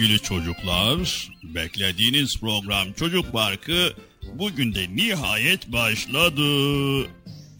[0.00, 1.28] Sevgili çocuklar.
[1.42, 3.94] Beklediğiniz program Çocuk Parkı
[4.34, 6.42] bugün de nihayet başladı.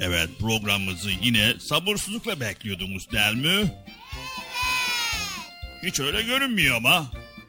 [0.00, 3.72] Evet programımızı yine sabırsızlıkla bekliyordunuz değil mi?
[5.82, 7.06] Hiç öyle görünmüyor ama.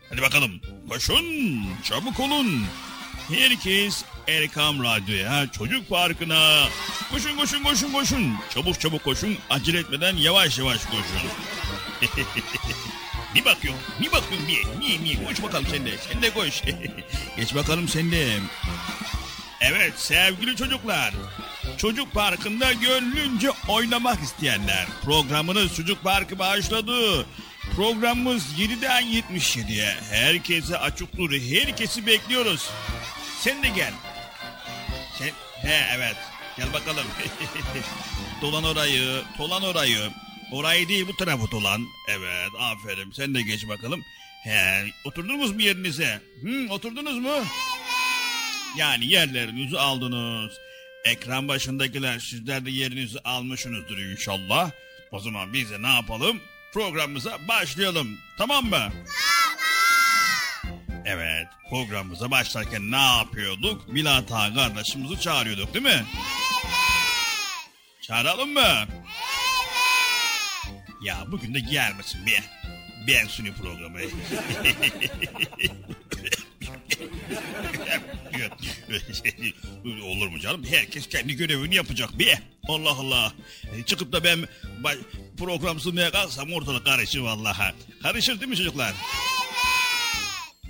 [0.10, 1.26] Hadi bakalım koşun
[1.84, 2.64] çabuk olun.
[3.30, 6.68] Herkes Erkam Radyo'ya, Çocuk Parkı'na.
[7.12, 8.34] Koşun koşun koşun koşun.
[8.54, 9.38] Çabuk çabuk koşun.
[9.50, 11.30] Acele etmeden yavaş yavaş koşun.
[13.36, 14.80] Bir bakıyorum, bir bakıyorum bir.
[14.80, 15.24] Niye, niye?
[15.26, 15.98] Koş bakalım sen de.
[16.12, 16.62] Sen de koş.
[17.38, 18.38] Geç bakalım sen de.
[19.62, 21.14] Evet sevgili çocuklar.
[21.78, 24.86] Çocuk Parkı'nda gönlünce oynamak isteyenler.
[25.04, 27.26] Programınız Çocuk Parkı başladı.
[27.76, 29.96] Programımız 7'den 77'ye.
[30.12, 31.32] Herkese açıktır.
[31.32, 32.70] Herkesi bekliyoruz.
[33.40, 33.94] Sen de gel.
[35.18, 35.32] Sen,
[35.70, 36.16] he evet.
[36.58, 37.06] Gel bakalım.
[38.42, 40.12] dolan orayı, dolan orayı.
[40.52, 41.88] Orayı değil bu tarafı dolan.
[42.08, 44.04] Evet aferin sen de geç bakalım.
[44.44, 46.22] He, oturdunuz mu yerinize?
[46.44, 47.30] Hı, oturdunuz mu?
[47.36, 47.48] Evet.
[48.78, 50.52] Yani yerlerinizi aldınız.
[51.06, 54.72] Ekran başındakiler sizler de yerinizi almışsınızdır inşallah.
[55.12, 56.42] O zaman biz de ne yapalım?
[56.74, 58.18] Programımıza başlayalım.
[58.38, 58.72] Tamam mı?
[58.72, 58.92] Tamam.
[61.06, 63.88] Evet programımıza başlarken ne yapıyorduk?
[63.88, 65.92] Milat Ağa kardeşimizi çağırıyorduk değil mi?
[65.92, 66.06] Evet.
[68.02, 68.62] Çağıralım mı?
[68.62, 69.02] Evet.
[71.02, 72.32] Ya bugün de gelmesin be.
[73.08, 74.00] Ben suni programı.
[80.04, 80.64] Olur mu canım?
[80.70, 82.40] Herkes kendi görevini yapacak be.
[82.68, 83.34] Allah Allah.
[83.86, 84.48] Çıkıp da ben
[85.38, 87.74] program sunmaya kalsam ortalık karışır vallahi.
[88.04, 88.94] Karışır değil mi çocuklar?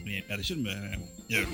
[0.08, 0.28] Evet.
[0.28, 0.70] Karışır mı?
[1.30, 1.48] Evet.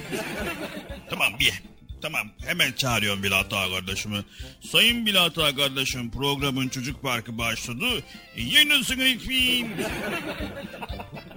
[1.09, 1.62] tamam bir.
[2.01, 4.23] Tamam hemen çağırıyorum Bilat Ağa kardeşimi.
[4.71, 7.85] Sayın Bilat Ağa kardeşim programın Çocuk Parkı başladı.
[8.38, 9.67] Yayınlısın lütfen.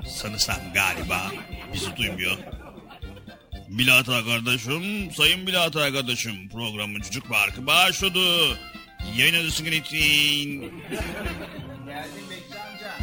[0.09, 1.33] Sanırsam galiba
[1.75, 2.37] bizi duymuyor.
[3.69, 8.59] Bilat Ağa kardeşim, Sayın Bilat Ağa kardeşim programın Çocuk Parkı başladı.
[9.17, 10.01] Yayınlısın lütfen.
[11.87, 12.95] Geldim Bekçi amca.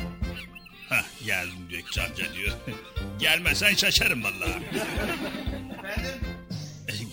[0.89, 2.53] Hah geldim Bekçi amca diyor.
[3.19, 4.63] Gelmezsen şaşarım vallahi.
[5.83, 6.26] Efendim?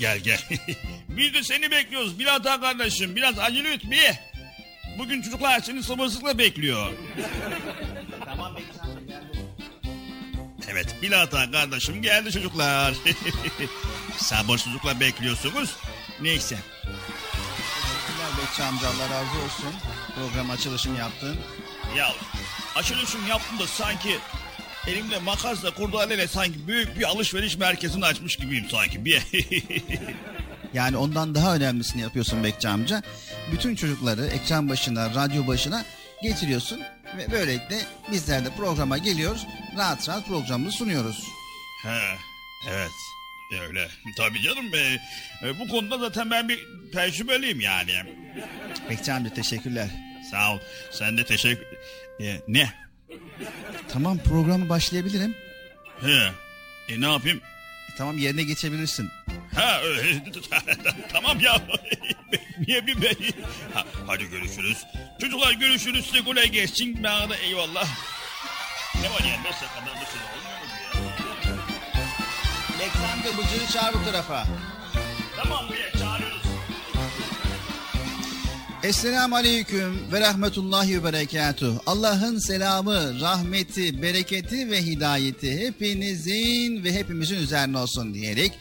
[0.05, 0.41] Gel gel.
[1.09, 3.17] Biz de seni bekliyoruz Bilat Ağa kardeşim.
[3.17, 4.13] Biraz acele et bir.
[4.99, 6.93] Bugün çocuklar seni sabırsızlıkla bekliyor.
[8.25, 8.57] tamam.
[10.69, 12.95] Evet Bilat Ağa kardeşim geldi çocuklar.
[14.17, 15.77] sabırsızlıkla bekliyorsunuz.
[16.21, 16.59] Neyse.
[16.83, 19.75] Teşekkürler Bekçi amca Allah razı olsun.
[20.15, 21.37] Program açılışını yaptın.
[21.97, 22.13] Ya
[22.75, 24.19] açılışım yaptım da sanki
[24.89, 29.05] elimde makasla kurdaleyle sanki büyük bir alışveriş merkezini açmış gibiyim sanki.
[29.05, 29.23] Bir
[30.75, 33.03] Yani ondan daha önemlisini yapıyorsun Bekçi amca.
[33.53, 35.85] Bütün çocukları ekran başına, radyo başına
[36.23, 36.81] getiriyorsun
[37.19, 37.79] ve böylelikle
[38.13, 39.47] bizler de programa geliyoruz.
[39.77, 41.25] Rahat rahat programı sunuyoruz.
[41.83, 42.17] He,
[42.71, 42.91] evet.
[43.63, 43.89] Öyle.
[44.17, 44.75] Tabii canım.
[44.75, 44.99] E,
[45.49, 46.59] e, bu konuda zaten ben bir
[46.93, 47.93] tecrübeliyim yani.
[48.91, 49.89] Bekçi amca teşekkürler.
[50.31, 50.59] Sağ ol.
[50.93, 51.67] Sen de teşekkür...
[52.21, 52.84] E, ne?
[53.93, 55.35] Tamam programı başlayabilirim.
[56.01, 56.31] He.
[56.89, 57.39] E ne yapayım?
[57.93, 59.11] E, tamam yerine geçebilirsin.
[59.55, 59.81] Ha
[61.13, 61.63] tamam ya.
[62.67, 63.17] Niye bir bey?
[63.75, 64.79] Ha, hadi görüşürüz.
[65.21, 66.07] Çocuklar görüşürüz.
[66.07, 67.03] Size kolay gelsin.
[67.05, 67.89] Bana da eyvallah.
[69.03, 69.43] Ne var yani?
[69.45, 71.55] Nasıl kadar nasıl olmuyor mu ya?
[72.77, 74.47] Alexander Bıcır'ı çağır bu tarafa.
[75.37, 75.99] Tamam bir.
[78.85, 81.75] Esselamu Aleyküm ve Rahmetullahi ve Berekatuh.
[81.87, 88.53] Allah'ın selamı, rahmeti, bereketi ve hidayeti hepinizin ve hepimizin üzerine olsun diyerek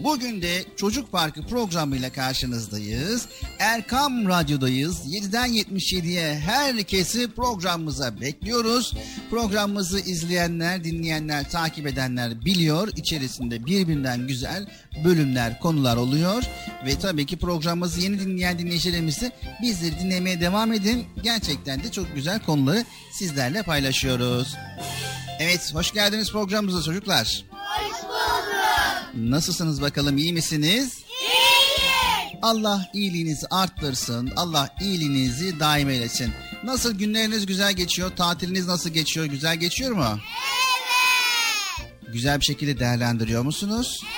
[0.00, 3.28] Bugün de Çocuk Parkı programıyla karşınızdayız.
[3.58, 5.14] Erkam Radyo'dayız.
[5.14, 8.92] 7'den 77'ye herkesi programımıza bekliyoruz.
[9.30, 12.88] Programımızı izleyenler, dinleyenler, takip edenler biliyor.
[12.96, 14.66] İçerisinde birbirinden güzel
[15.04, 16.42] bölümler, konular oluyor.
[16.86, 21.04] Ve tabii ki programımızı yeni dinleyen dinleyicilerimiz de bizleri dinlemeye devam edin.
[21.22, 24.56] Gerçekten de çok güzel konuları sizlerle paylaşıyoruz.
[25.38, 27.44] Evet, hoş geldiniz programımıza çocuklar.
[27.50, 29.30] Hoş bulduk.
[29.30, 30.98] Nasılsınız bakalım iyi misiniz?
[31.20, 32.38] İyiyim.
[32.42, 34.32] Allah iyiliğinizi arttırsın.
[34.36, 36.32] Allah iyiliğinizi daim eylesin.
[36.64, 38.10] Nasıl günleriniz güzel geçiyor?
[38.16, 39.26] Tatiliniz nasıl geçiyor?
[39.26, 40.06] Güzel geçiyor mu?
[40.18, 41.90] Evet.
[42.12, 44.00] Güzel bir şekilde değerlendiriyor musunuz?
[44.04, 44.12] Evet.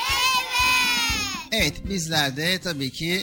[1.52, 3.22] Evet bizler de tabii ki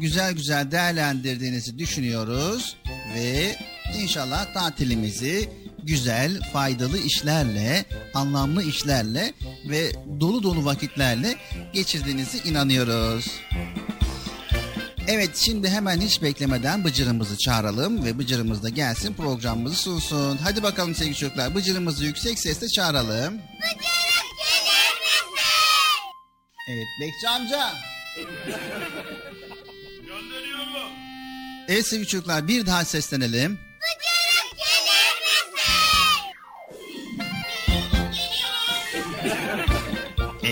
[0.00, 2.76] güzel güzel değerlendirdiğinizi düşünüyoruz
[3.14, 3.56] ve
[3.98, 5.48] inşallah tatilimizi
[5.82, 7.84] güzel, faydalı işlerle,
[8.14, 9.34] anlamlı işlerle
[9.68, 11.36] ve dolu dolu vakitlerle
[11.72, 13.26] geçirdiğinizi inanıyoruz.
[15.08, 20.38] Evet şimdi hemen hiç beklemeden Bıcır'ımızı çağıralım ve Bıcır'ımız da gelsin programımızı sunsun.
[20.42, 23.34] Hadi bakalım sevgili çocuklar Bıcır'ımızı yüksek sesle çağıralım.
[23.34, 25.50] Bıcır'ım gelir misin?
[26.70, 27.72] Evet Bekçi amca.
[30.06, 30.90] Gönderiyorum.
[31.68, 33.52] Evet sevgili çocuklar bir daha seslenelim.
[33.52, 34.09] Bıcır'ım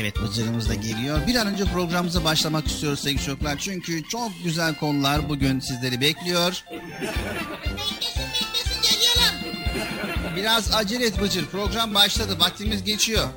[0.09, 1.27] Evet Bıcır'ımız da geliyor.
[1.27, 3.59] Bir an önce programımıza başlamak istiyoruz sevgili çocuklar.
[3.59, 6.65] Çünkü çok güzel konular bugün sizleri bekliyor.
[10.37, 11.47] Biraz acele et Bıcır.
[11.47, 12.37] Program başladı.
[12.41, 13.29] Vaktimiz geçiyor.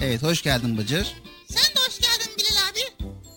[0.00, 1.14] Evet hoş geldin Bıcır.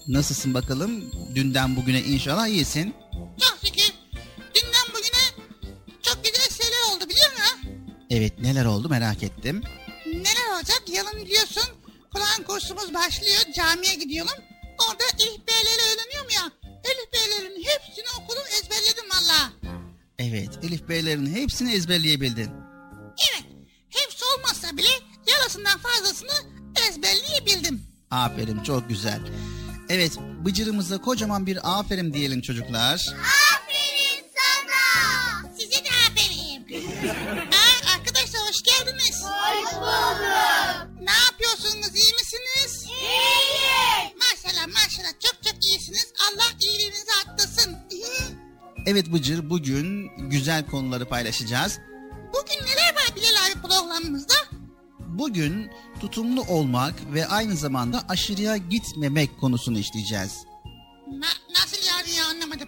[0.07, 1.11] Nasılsın bakalım?
[1.35, 2.93] Dünden bugüne inşallah iyisin.
[3.41, 3.93] Çok şükür.
[4.55, 5.45] Dünden bugüne
[6.01, 7.69] çok güzel şeyler oldu biliyor musun?
[8.09, 9.63] Evet neler oldu merak ettim.
[10.07, 10.83] Neler olacak?
[10.87, 11.63] Yarın biliyorsun
[12.13, 13.41] Kur'an kursumuz başlıyor.
[13.55, 14.33] Camiye gidiyorum.
[14.89, 16.51] Orada Elif Beyleri öğreniyorum ya.
[16.83, 19.51] Elif Beylerin hepsini okudum ezberledim valla.
[20.19, 22.49] Evet Elif Beylerin hepsini ezberleyebildin.
[23.33, 23.45] Evet.
[23.89, 24.87] Hepsi olmazsa bile
[25.31, 26.31] yarısından fazlasını
[26.89, 27.83] ezberleyebildim.
[28.11, 29.19] Aferin çok güzel.
[29.89, 32.93] Evet Bıcır'ımıza kocaman bir aferin diyelim çocuklar.
[33.53, 35.51] Aferin sana.
[35.57, 36.83] Size de aferin.
[37.51, 39.23] Aa, arkadaşlar hoş geldiniz.
[39.23, 40.21] Hoş bulduk.
[41.01, 42.85] Ne yapıyorsunuz iyi misiniz?
[42.85, 44.17] İyiyim.
[44.19, 46.13] Maşallah maşallah çok çok iyisiniz.
[46.31, 47.75] Allah iyiliğinizi arttırsın.
[48.85, 51.79] Evet Bıcır bugün güzel konuları paylaşacağız.
[52.33, 54.33] Bugün neler var Bilal abi programımızda?
[54.99, 60.31] Bugün tutumlu olmak ve aynı zamanda aşırıya gitmemek konusunu işleyeceğiz.
[61.07, 62.67] Na- nasıl yani ya anlamadım.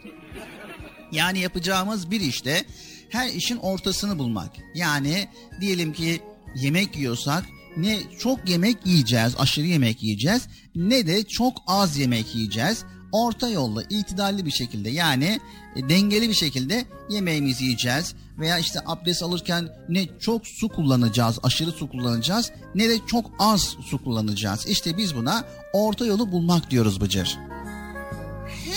[1.12, 2.66] Yani yapacağımız bir işte
[3.10, 4.52] her işin ortasını bulmak.
[4.76, 5.28] Yani
[5.62, 6.22] diyelim ki
[6.56, 7.46] yemek yiyorsak
[7.78, 12.84] ne çok yemek yiyeceğiz, aşırı yemek yiyeceğiz ne de çok az yemek yiyeceğiz.
[13.12, 15.40] Orta yolla itidalli bir şekilde yani
[15.76, 18.16] dengeli bir şekilde yemeğimizi yiyeceğiz.
[18.40, 23.62] Veya işte abdest alırken ne çok su kullanacağız, aşırı su kullanacağız ne de çok az
[23.62, 24.68] su kullanacağız.
[24.68, 27.38] İşte biz buna orta yolu bulmak diyoruz Bıcır.
[28.48, 28.72] He,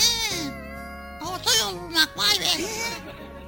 [1.21, 2.65] orta yol bulmak vay be.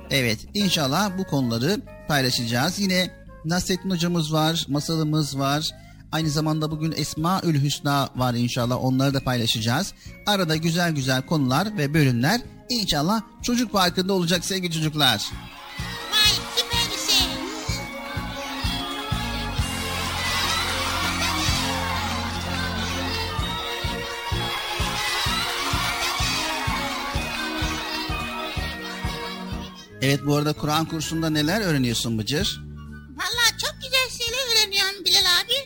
[0.09, 2.79] Evet inşallah bu konuları paylaşacağız.
[2.79, 5.69] Yine Nasrettin hocamız var, masalımız var.
[6.11, 9.93] Aynı zamanda bugün Esmaül Hüsna var inşallah onları da paylaşacağız.
[10.25, 15.21] Arada güzel güzel konular ve bölümler inşallah çocuk parkında olacak sevgili çocuklar.
[30.03, 32.61] Evet bu arada Kur'an kursunda neler öğreniyorsun Bıcır?
[33.19, 35.57] Valla çok güzel şeyler öğreniyorum Bilal abi.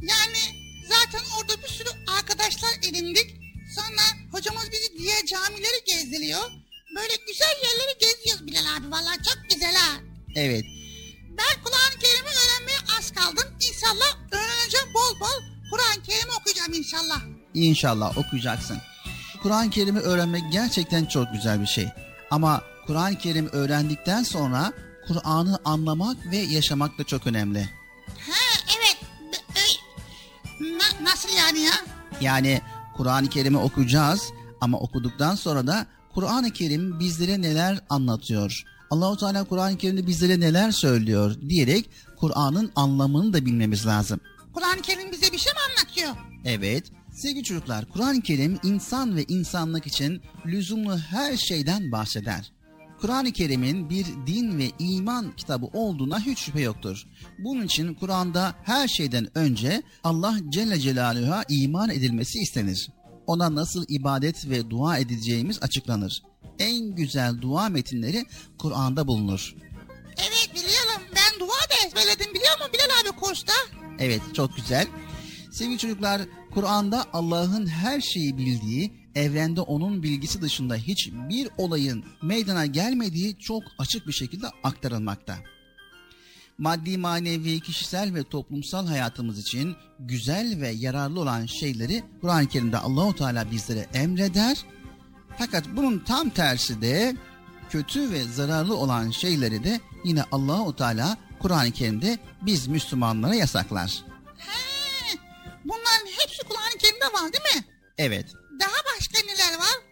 [0.00, 0.40] Yani
[0.88, 3.26] zaten orada bir sürü arkadaşlar edindik.
[3.74, 6.40] Sonra hocamız bizi diğer camileri gezdiriyor.
[6.96, 8.90] Böyle güzel yerleri geziyoruz Bilal abi.
[8.90, 10.00] Valla çok güzel ha.
[10.36, 10.64] Evet
[11.38, 13.48] Ben Kur'an-ı Kerim'i öğrenmeye az kaldım.
[13.68, 15.38] İnşallah öğreneceğim bol bol.
[15.70, 17.20] Kur'an-ı Kerim'i okuyacağım inşallah.
[17.54, 18.78] inşallah okuyacaksın.
[19.42, 21.88] Kur'an-ı Kerim'i öğrenmek gerçekten çok güzel bir şey.
[22.30, 24.72] Ama Kur'an-ı Kerim öğrendikten sonra
[25.08, 27.62] Kur'an'ı anlamak ve yaşamak da çok önemli.
[28.06, 28.96] Ha evet.
[30.60, 31.72] Na- nasıl yani ya?
[32.20, 32.60] Yani
[32.96, 34.22] Kur'an-ı Kerim'i okuyacağız
[34.60, 38.62] ama okuduktan sonra da Kur'an-ı Kerim bizlere neler anlatıyor?
[38.90, 44.20] Allahu Teala Kur'an-ı Kerim'de bizlere neler söylüyor diyerek Kur'an'ın anlamını da bilmemiz lazım.
[44.54, 46.10] Kur'an-ı Kerim bize bir şey mi anlatıyor?
[46.44, 46.84] Evet.
[47.12, 52.52] Sevgili çocuklar, Kur'an-ı Kerim insan ve insanlık için lüzumlu her şeyden bahseder.
[53.00, 57.06] Kur'an-ı Kerim'in bir din ve iman kitabı olduğuna hiç şüphe yoktur.
[57.38, 62.90] Bunun için Kur'an'da her şeyden önce Allah Celle Celaluhu'ya iman edilmesi istenir.
[63.26, 66.22] Ona nasıl ibadet ve dua edeceğimiz açıklanır.
[66.58, 68.26] En güzel dua metinleri
[68.58, 69.54] Kur'an'da bulunur.
[70.18, 71.02] Evet biliyorum.
[71.16, 73.52] Ben dua da ezberledim biliyor musun Bilal abi kursta?
[73.98, 74.86] Evet çok güzel.
[75.52, 76.22] Sevgili çocuklar
[76.54, 84.06] Kur'an'da Allah'ın her şeyi bildiği evrende onun bilgisi dışında hiçbir olayın meydana gelmediği çok açık
[84.06, 85.38] bir şekilde aktarılmakta.
[86.58, 93.16] Maddi, manevi, kişisel ve toplumsal hayatımız için güzel ve yararlı olan şeyleri Kur'an-ı Kerim'de Allahu
[93.16, 94.58] Teala bizlere emreder.
[95.38, 97.16] Fakat bunun tam tersi de
[97.70, 104.02] kötü ve zararlı olan şeyleri de yine Allahu Teala Kur'an-ı Kerim'de biz Müslümanlara yasaklar.
[104.36, 105.18] He,
[105.64, 107.64] bunların hepsi Kur'an-ı Kerim'de var değil mi?
[107.98, 108.39] Evet.
[108.60, 109.90] Daha başka neler var?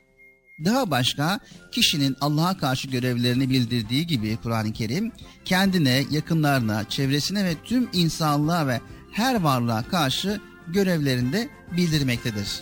[0.64, 1.40] Daha başka
[1.72, 5.12] kişinin Allah'a karşı görevlerini bildirdiği gibi Kur'an-ı Kerim
[5.44, 8.80] kendine, yakınlarına, çevresine ve tüm insanlığa ve
[9.12, 12.60] her varlığa karşı görevlerinde bildirmektedir.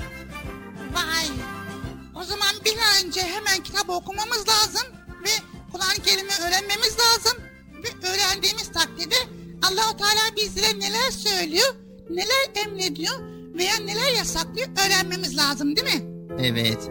[0.93, 1.27] Vay.
[2.15, 4.87] O zaman bir an önce hemen kitap okumamız lazım
[5.25, 5.31] ve
[5.73, 7.43] Kur'an-ı Kerim'i öğrenmemiz lazım.
[7.85, 9.15] Ve öğrendiğimiz takdirde
[9.63, 11.75] Allahu Teala bizlere neler söylüyor,
[12.11, 16.03] neler emrediyor veya neler yasaklıyor öğrenmemiz lazım değil mi?
[16.39, 16.91] Evet.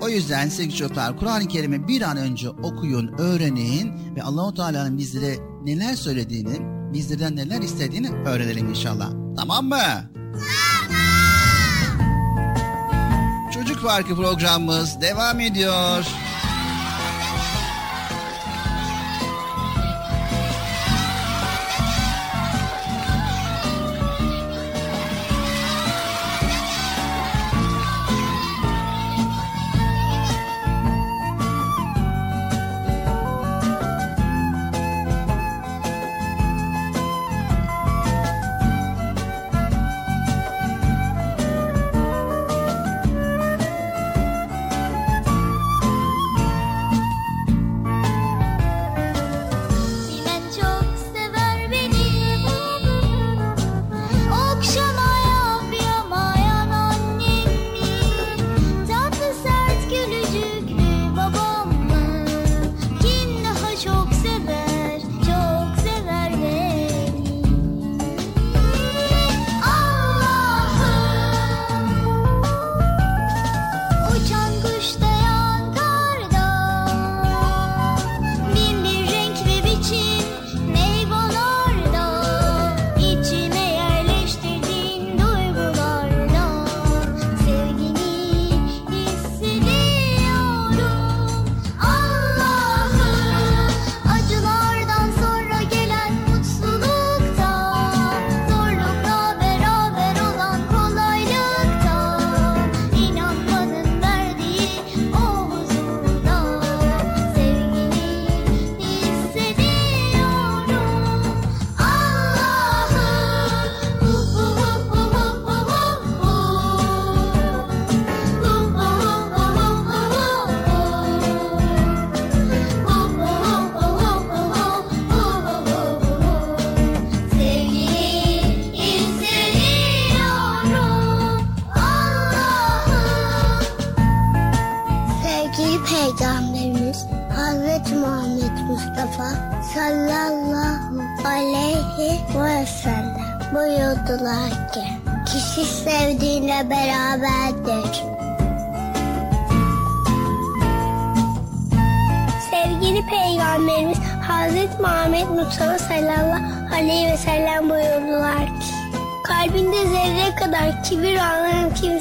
[0.00, 5.36] O yüzden sevgili çocuklar Kur'an-ı Kerim'i bir an önce okuyun, öğrenin ve Allahu Teala'nın bizlere
[5.64, 6.58] neler söylediğini,
[6.92, 9.10] bizlerden neler istediğini öğrenelim inşallah.
[9.36, 10.10] Tamam mı?
[13.54, 16.04] Çocuk Parkı programımız devam ediyor.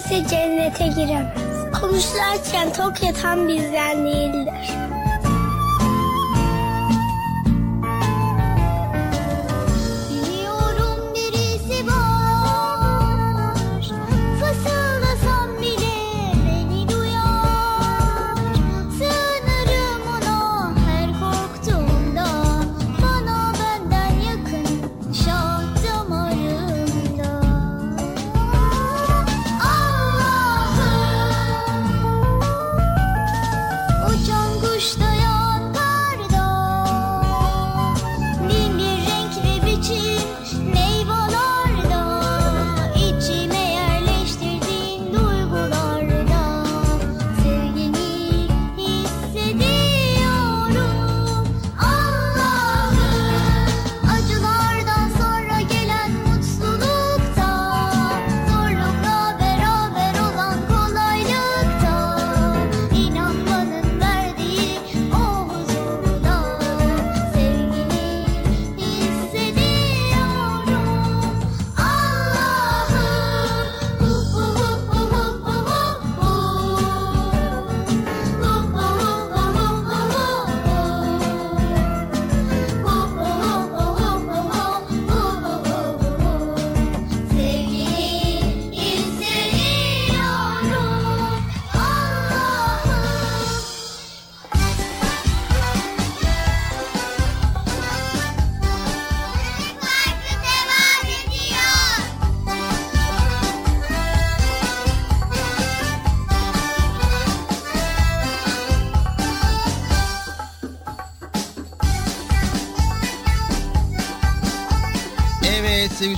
[0.09, 1.71] Kimse cennete giremez.
[1.81, 4.68] Konuşlarken tok yatan bizden değildir.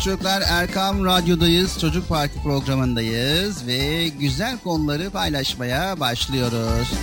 [0.02, 1.80] Sevgili çocuklar Erkam Radyo'dayız.
[1.80, 6.94] Çocuk Parkı programındayız ve güzel konuları paylaşmaya başlıyoruz.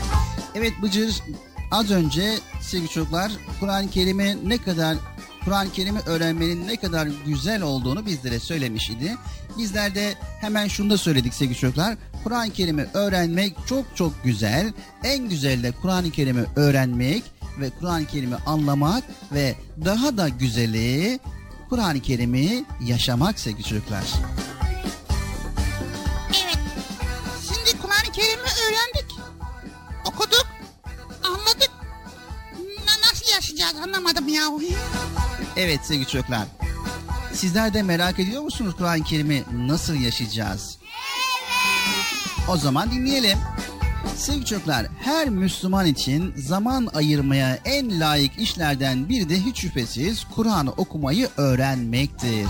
[0.55, 1.23] Evet Bıcır
[1.71, 4.97] az önce sevgili çocuklar Kur'an-ı Kerim'i ne kadar
[5.45, 9.17] Kur'an-ı Kerim'i öğrenmenin ne kadar güzel olduğunu bizlere söylemiş idi.
[9.59, 11.97] Bizler de hemen şunu da söyledik sevgili çocuklar.
[12.25, 14.73] Kur'an-ı Kerim'i öğrenmek çok çok güzel.
[15.05, 17.23] En güzel de Kur'an-ı Kerim'i öğrenmek
[17.61, 21.19] ve Kur'an-ı Kerim'i anlamak ve daha da güzeli
[21.71, 24.05] Kur'an-ı Kerim'i yaşamak sevgili çocuklar.
[26.29, 26.59] Evet.
[27.49, 29.17] Şimdi Kur'an-ı Kerim'i öğrendik.
[30.05, 30.47] Okuduk.
[31.25, 31.71] Anladık.
[32.87, 34.43] Na- nasıl yaşayacağız anlamadım ya.
[35.57, 36.47] Evet sevgili çocuklar.
[37.35, 40.79] Sizler de merak ediyor musunuz Kur'an-ı Kerim'i nasıl yaşayacağız?
[42.49, 43.39] O zaman dinleyelim.
[44.17, 50.71] Sevgili çocuklar, her Müslüman için zaman ayırmaya en layık işlerden biri de hiç şüphesiz Kur'an'ı
[50.71, 52.49] okumayı öğrenmektir.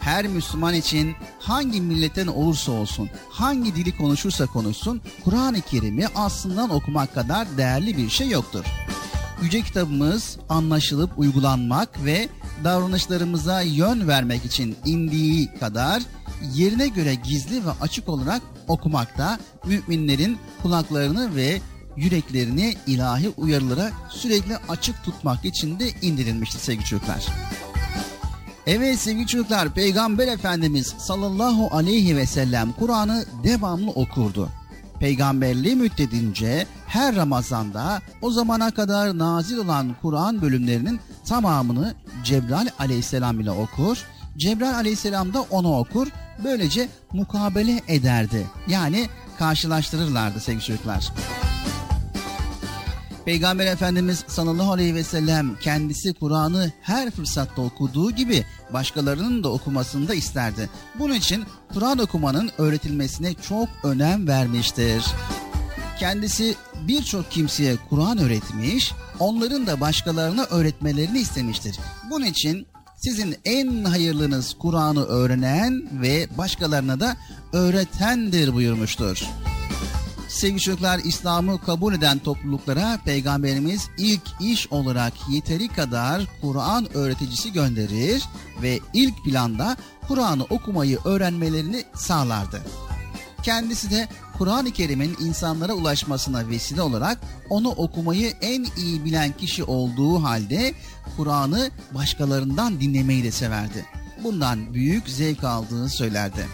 [0.00, 7.14] Her Müslüman için hangi milletten olursa olsun, hangi dili konuşursa konuşsun, Kur'an-ı Kerim'i aslından okumak
[7.14, 8.64] kadar değerli bir şey yoktur.
[9.42, 12.28] Yüce kitabımız anlaşılıp uygulanmak ve
[12.64, 16.02] davranışlarımıza yön vermek için indiği kadar
[16.54, 21.60] yerine göre gizli ve açık olarak okumakta müminlerin kulaklarını ve
[21.96, 27.26] yüreklerini ilahi uyarılara sürekli açık tutmak için de indirilmiştir sevgili çocuklar.
[28.66, 34.48] Evet sevgili çocuklar Peygamber Efendimiz sallallahu aleyhi ve sellem Kur'an'ı devamlı okurdu.
[35.00, 43.50] Peygamberliği müddetince her Ramazan'da o zamana kadar nazil olan Kur'an bölümlerinin tamamını Cebrail aleyhisselam ile
[43.50, 43.98] okur.
[44.36, 46.08] Cebrail aleyhisselam da onu okur.
[46.44, 48.46] Böylece mukabele ederdi.
[48.68, 51.12] Yani karşılaştırırlardı sevgili çocuklar.
[53.24, 60.08] Peygamber Efendimiz sallallahu aleyhi ve sellem kendisi Kur'an'ı her fırsatta okuduğu gibi başkalarının da okumasını
[60.08, 60.70] da isterdi.
[60.98, 65.04] Bunun için Kur'an okumanın öğretilmesine çok önem vermiştir.
[65.98, 66.54] Kendisi
[66.88, 71.76] birçok kimseye Kur'an öğretmiş, onların da başkalarına öğretmelerini istemiştir.
[72.10, 72.66] Bunun için
[72.98, 77.16] sizin en hayırlınız Kur'an'ı öğrenen ve başkalarına da
[77.52, 79.22] öğretendir buyurmuştur.
[80.28, 88.22] Sevgili çocuklar İslam'ı kabul eden topluluklara Peygamberimiz ilk iş olarak yeteri kadar Kur'an öğreticisi gönderir
[88.62, 89.76] ve ilk planda
[90.08, 92.62] Kur'an'ı okumayı öğrenmelerini sağlardı.
[93.42, 94.08] Kendisi de
[94.38, 100.74] Kur'an-ı Kerim'in insanlara ulaşmasına vesile olarak onu okumayı en iyi bilen kişi olduğu halde
[101.18, 103.86] Kur'an'ı başkalarından dinlemeyi de severdi.
[104.24, 106.46] Bundan büyük zevk aldığını söylerdi.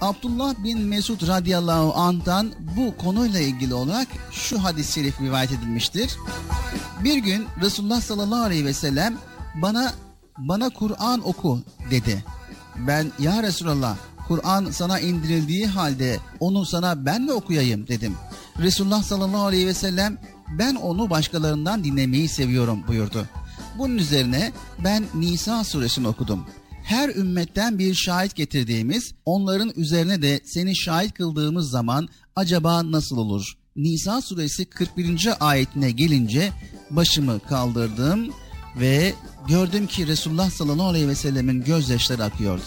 [0.00, 6.16] Abdullah bin Mesud radıyallahu anh'tan bu konuyla ilgili olarak şu hadis-i şerif rivayet edilmiştir.
[7.04, 9.18] Bir gün Resulullah sallallahu aleyhi ve sellem
[9.54, 9.92] bana
[10.38, 12.24] bana Kur'an oku dedi.
[12.86, 13.96] Ben ya Resulallah
[14.28, 18.16] Kur'an sana indirildiği halde onu sana ben mi okuyayım dedim.
[18.58, 20.18] Resulullah sallallahu aleyhi ve sellem
[20.58, 23.26] ben onu başkalarından dinlemeyi seviyorum buyurdu.
[23.78, 24.52] Bunun üzerine
[24.84, 26.46] ben Nisa suresini okudum
[26.90, 33.52] her ümmetten bir şahit getirdiğimiz, onların üzerine de seni şahit kıldığımız zaman acaba nasıl olur?
[33.76, 35.28] Nisa suresi 41.
[35.40, 36.52] ayetine gelince
[36.90, 38.30] başımı kaldırdım
[38.80, 39.14] ve
[39.48, 42.62] gördüm ki Resulullah sallallahu aleyhi ve sellemin gözyaşları akıyordu.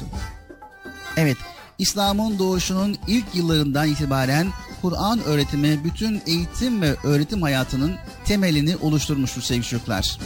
[1.17, 1.37] Evet,
[1.79, 4.47] İslam'ın doğuşunun ilk yıllarından itibaren
[4.81, 10.19] Kur'an öğretimi bütün eğitim ve öğretim hayatının temelini oluşturmuştur sevgili çocuklar.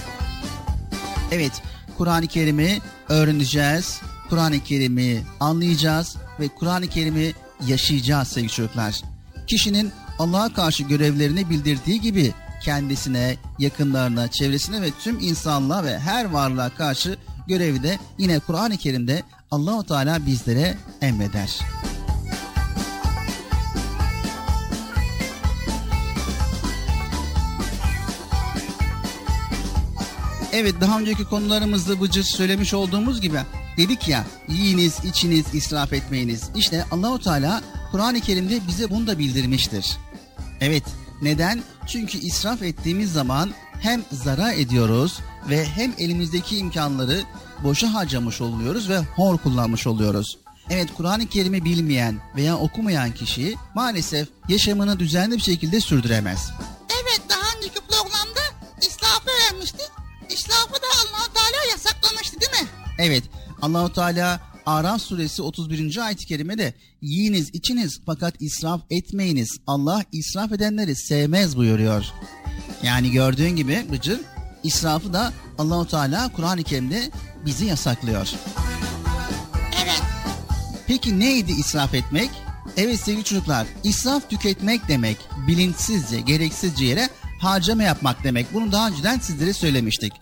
[1.32, 1.52] Evet,
[1.98, 2.80] Kur'an-ı Kerim'i
[3.10, 7.34] öğreneceğiz, Kur'an-ı Kerim'i anlayacağız ve Kur'an-ı Kerim'i
[7.68, 9.02] yaşayacağız sevgili çocuklar.
[9.48, 12.34] Kişinin Allah'a karşı görevlerini bildirdiği gibi
[12.64, 19.24] kendisine, yakınlarına, çevresine ve tüm insanlığa ve her varlığa karşı görevi de yine Kur'an-ı Kerim'de
[19.52, 21.60] Allahu Teala bizlere emreder.
[30.54, 33.40] Evet daha önceki konularımızda Bıcır söylemiş olduğumuz gibi
[33.78, 36.50] dedik ya yiyiniz, içiniz, israf etmeyiniz.
[36.56, 39.98] İşte Allahu Teala Kur'an-ı Kerim'de bize bunu da bildirmiştir.
[40.62, 40.84] Evet
[41.22, 41.64] neden?
[41.88, 47.24] Çünkü israf ettiğimiz zaman hem zarar ediyoruz ve hem elimizdeki imkanları
[47.64, 50.38] boşa harcamış oluyoruz ve hor kullanmış oluyoruz.
[50.70, 56.52] Evet Kur'an-ı Kerim'i bilmeyen veya okumayan kişi maalesef yaşamını düzenli bir şekilde sürdüremez.
[57.04, 58.40] Evet daha önceki programda
[58.82, 59.90] israfı öğrenmiştik.
[60.30, 62.70] İsrafı da allah Teala yasaklamıştı değil mi?
[63.00, 63.24] Evet
[63.62, 65.98] Allahu Teala Araf suresi 31.
[65.98, 69.58] ayet-i kerimede yiyiniz içiniz fakat israf etmeyiniz.
[69.68, 72.06] Allah israf edenleri sevmez buyuruyor.
[72.84, 74.20] Yani gördüğün gibi Bıcır
[74.64, 77.12] israfı da Allahu Teala Kur'an-ı Kerim'de
[77.48, 78.30] bizi yasaklıyor.
[79.84, 80.04] Evet.
[80.88, 82.30] Peki neydi israf etmek?
[82.78, 87.10] Evet sevgili çocuklar, israf tüketmek demek bilinçsizce, gereksizce yere
[87.42, 88.54] harcama yapmak demek.
[88.54, 90.14] Bunu daha önceden sizlere söylemiştik.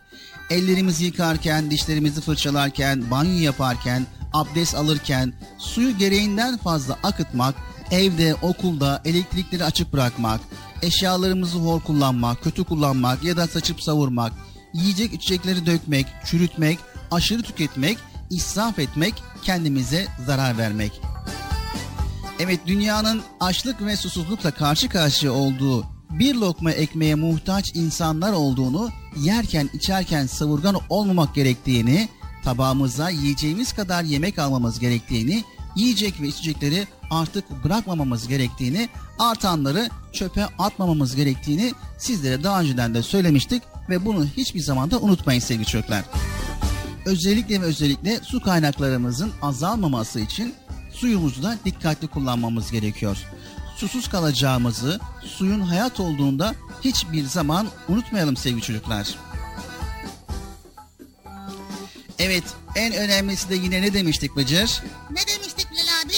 [0.49, 7.55] Ellerimizi yıkarken, dişlerimizi fırçalarken, banyo yaparken, abdest alırken suyu gereğinden fazla akıtmak,
[7.91, 10.41] evde, okulda elektrikleri açık bırakmak,
[10.81, 14.33] eşyalarımızı hor kullanmak, kötü kullanmak ya da saçıp savurmak,
[14.73, 16.79] yiyecek içecekleri dökmek, çürütmek,
[17.11, 17.97] aşırı tüketmek,
[18.29, 19.13] israf etmek,
[19.43, 21.01] kendimize zarar vermek.
[22.39, 29.69] Evet dünyanın açlık ve susuzlukla karşı karşıya olduğu bir lokma ekmeğe muhtaç insanlar olduğunu, yerken
[29.73, 32.09] içerken savurgan olmamak gerektiğini,
[32.43, 35.43] tabağımıza yiyeceğimiz kadar yemek almamız gerektiğini,
[35.75, 38.89] yiyecek ve içecekleri artık bırakmamamız gerektiğini,
[39.19, 45.39] artanları çöpe atmamamız gerektiğini sizlere daha önceden de söylemiştik ve bunu hiçbir zaman da unutmayın
[45.39, 46.03] sevgili çocuklar.
[47.05, 50.53] Özellikle ve özellikle su kaynaklarımızın azalmaması için
[50.93, 53.17] suyumuzu da dikkatli kullanmamız gerekiyor.
[53.77, 59.15] Susuz kalacağımızı, suyun hayat olduğunda hiçbir zaman unutmayalım sevgili çocuklar.
[62.19, 62.43] Evet,
[62.75, 64.83] en önemlisi de yine ne demiştik Bıcır?
[65.11, 66.13] Ne demiştik Bilal abi?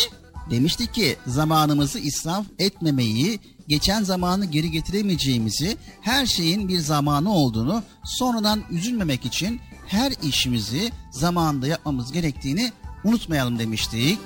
[0.52, 8.63] Demiştik ki zamanımızı israf etmemeyi, geçen zamanı geri getiremeyeceğimizi, her şeyin bir zamanı olduğunu, sonradan
[8.71, 12.71] üzülmemek için her işimizi zamanında yapmamız gerektiğini
[13.04, 14.19] unutmayalım demiştik.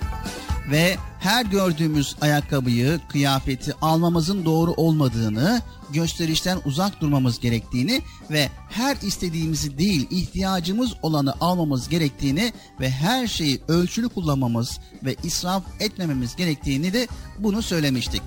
[0.72, 5.62] Ve her gördüğümüz ayakkabıyı, kıyafeti almamızın doğru olmadığını,
[5.94, 13.62] gösterişten uzak durmamız gerektiğini ve her istediğimizi değil ihtiyacımız olanı almamız gerektiğini ve her şeyi
[13.68, 17.08] ölçülü kullanmamız ve israf etmememiz gerektiğini de
[17.40, 18.22] bunu söylemiştik.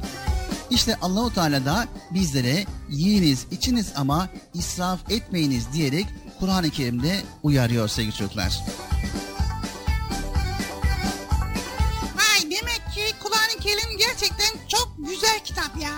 [0.70, 6.06] İşte Allahu Teala da bizlere yiyiniz, içiniz ama israf etmeyiniz diyerek
[6.40, 8.60] Kur'an-ı Kerim'de uyarıyor sevgili çocuklar.
[12.16, 15.92] Vay demek ki Kur'an-ı Kerim gerçekten çok güzel kitap ya.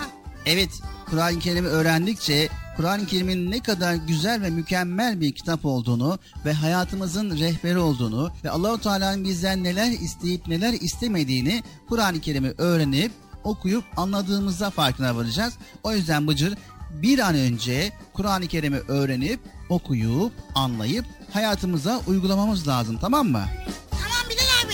[0.45, 0.69] Evet,
[1.09, 7.37] Kur'an-ı Kerim'i öğrendikçe Kur'an-ı Kerim'in ne kadar güzel ve mükemmel bir kitap olduğunu ve hayatımızın
[7.37, 13.11] rehberi olduğunu ve Allahu Teala'nın bizden neler isteyip neler istemediğini Kur'an-ı Kerim'i öğrenip
[13.43, 15.53] okuyup anladığımızda farkına varacağız.
[15.83, 16.57] O yüzden Bıcır
[16.91, 23.45] bir an önce Kur'an-ı Kerim'i öğrenip okuyup anlayıp hayatımıza uygulamamız lazım tamam mı?
[23.91, 24.73] Tamam Bilal abi.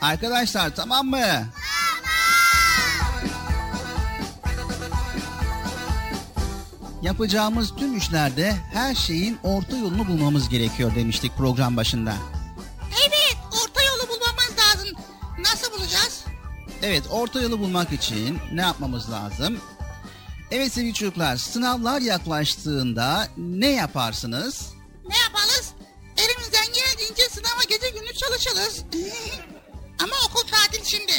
[0.00, 1.18] Arkadaşlar tamam mı?
[7.02, 12.14] Yapacağımız tüm işlerde her şeyin orta yolunu bulmamız gerekiyor demiştik program başında.
[13.08, 14.98] Evet orta yolu bulmamız lazım.
[15.38, 16.24] Nasıl bulacağız?
[16.82, 19.58] Evet orta yolu bulmak için ne yapmamız lazım?
[20.50, 24.72] Evet sevgili çocuklar sınavlar yaklaştığında ne yaparsınız?
[25.08, 25.72] Ne yapalız?
[26.16, 28.84] Elimizden geldiğince sınava gece gündüz çalışırız.
[30.02, 31.12] Ama okul tatil şimdi.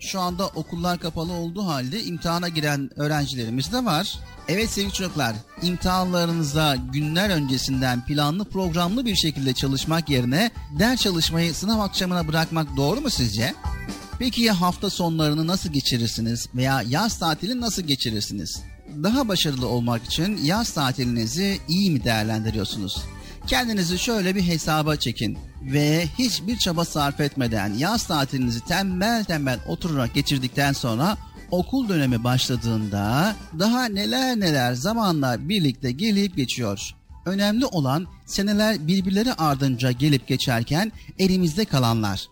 [0.00, 4.18] Şu anda okullar kapalı olduğu halde imtihana giren öğrencilerimiz de var.
[4.48, 11.80] Evet sevgili çocuklar, imtihanlarınıza günler öncesinden planlı programlı bir şekilde çalışmak yerine ders çalışmayı sınav
[11.80, 13.54] akşamına bırakmak doğru mu sizce?
[14.20, 18.62] Peki ya hafta sonlarını nasıl geçirirsiniz veya yaz tatilini nasıl geçirirsiniz?
[19.02, 23.02] Daha başarılı olmak için yaz tatilinizi iyi mi değerlendiriyorsunuz?
[23.46, 30.14] Kendinizi şöyle bir hesaba çekin ve hiçbir çaba sarf etmeden yaz tatilinizi tembel tembel oturarak
[30.14, 31.16] geçirdikten sonra
[31.50, 36.94] okul dönemi başladığında daha neler neler zamanlar birlikte gelip geçiyor.
[37.26, 42.26] Önemli olan seneler birbirleri ardınca gelip geçerken elimizde kalanlar.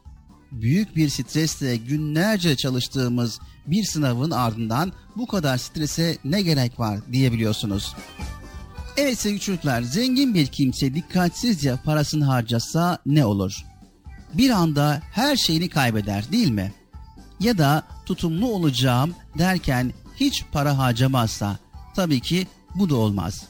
[0.52, 7.94] Büyük bir stresle günlerce çalıştığımız bir sınavın ardından bu kadar strese ne gerek var diyebiliyorsunuz.
[8.96, 13.64] Evet sevgili çocuklar, zengin bir kimse dikkatsizce parasını harcasa ne olur?
[14.34, 16.72] Bir anda her şeyini kaybeder değil mi?
[17.40, 21.58] Ya da tutumlu olacağım derken hiç para harcamazsa
[21.96, 23.44] tabii ki bu da olmaz.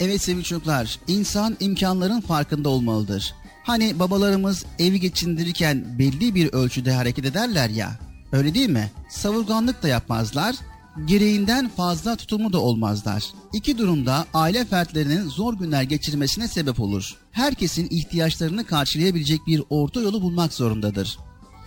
[0.00, 3.34] Evet sevgili çocuklar, insan imkanların farkında olmalıdır.
[3.66, 7.98] Hani babalarımız evi geçindirirken belli bir ölçüde hareket ederler ya,
[8.32, 8.90] öyle değil mi?
[9.08, 10.56] Savurganlık da yapmazlar,
[11.04, 13.24] gereğinden fazla tutumlu da olmazlar.
[13.52, 17.16] İki durumda aile fertlerinin zor günler geçirmesine sebep olur.
[17.32, 21.18] Herkesin ihtiyaçlarını karşılayabilecek bir orta yolu bulmak zorundadır.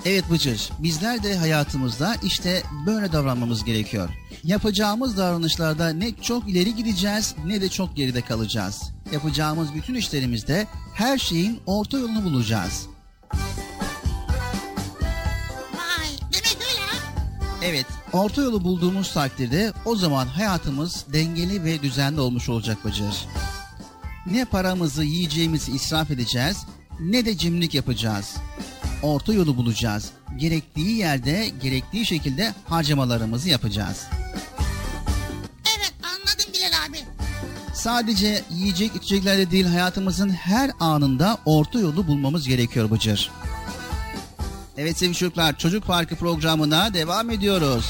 [0.05, 4.09] Evet Bıcır, bizler de hayatımızda işte böyle davranmamız gerekiyor.
[4.43, 8.81] Yapacağımız davranışlarda ne çok ileri gideceğiz ne de çok geride kalacağız.
[9.13, 12.87] Yapacağımız bütün işlerimizde her şeyin orta yolunu bulacağız.
[15.73, 16.97] Vay demek öyle ha.
[17.63, 23.27] Evet, orta yolu bulduğumuz takdirde o zaman hayatımız dengeli ve düzenli olmuş olacak Bıcır.
[24.25, 26.57] Ne paramızı, yiyeceğimizi israf edeceğiz
[26.99, 28.35] ne de cimrilik yapacağız.
[29.03, 30.11] Orta yolu bulacağız.
[30.37, 34.07] Gerektiği yerde, gerektiği şekilde harcamalarımızı yapacağız.
[35.77, 36.97] Evet anladım Bilal abi.
[37.73, 43.31] Sadece yiyecek içeceklerle değil hayatımızın her anında orta yolu bulmamız gerekiyor Bıcır.
[44.77, 47.85] Evet sevgili çocuklar Çocuk Parkı programına devam ediyoruz.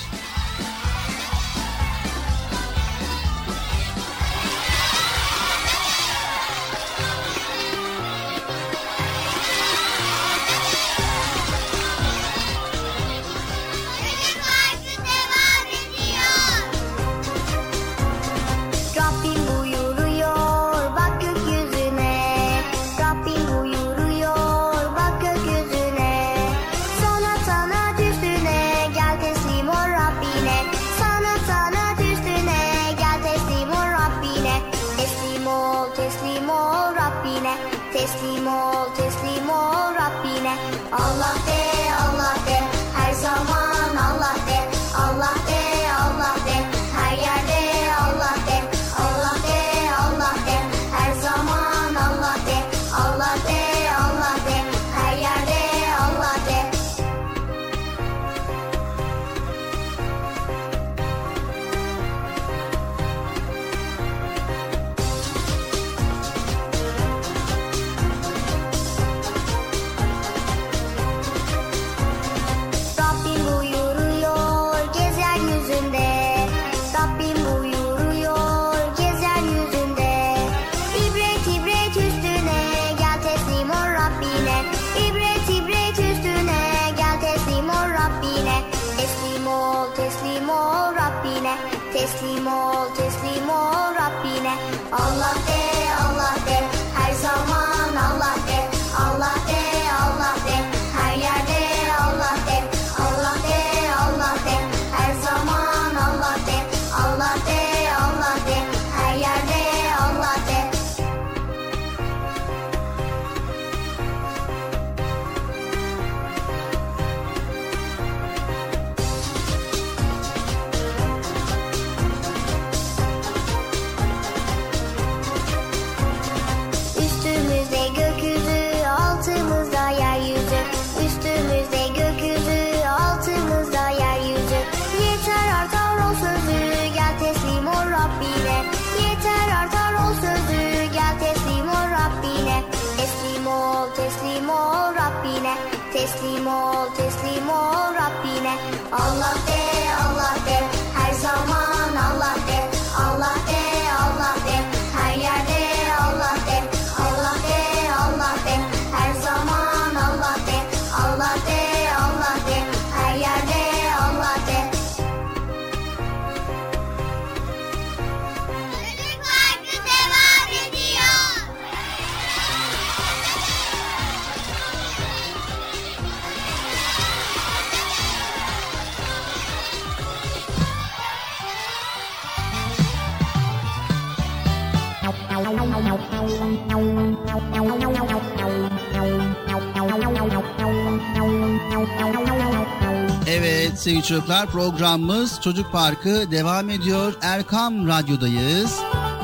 [193.89, 197.13] Sevgili çocuklar programımız Çocuk Parkı devam ediyor.
[197.21, 198.80] Erkam Radyo'dayız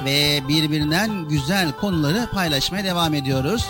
[0.06, 3.66] ve birbirinden güzel konuları paylaşmaya devam ediyoruz.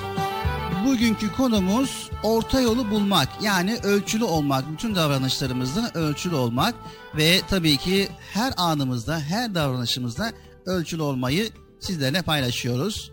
[0.85, 4.71] Bugünkü konumuz orta yolu bulmak yani ölçülü olmak.
[4.71, 6.75] Bütün davranışlarımızda ölçülü olmak
[7.17, 10.31] ve tabii ki her anımızda her davranışımızda
[10.65, 13.11] ölçülü olmayı sizlerle paylaşıyoruz.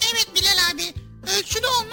[0.00, 0.94] Evet Bilal abi
[1.38, 1.87] ölçülü olmak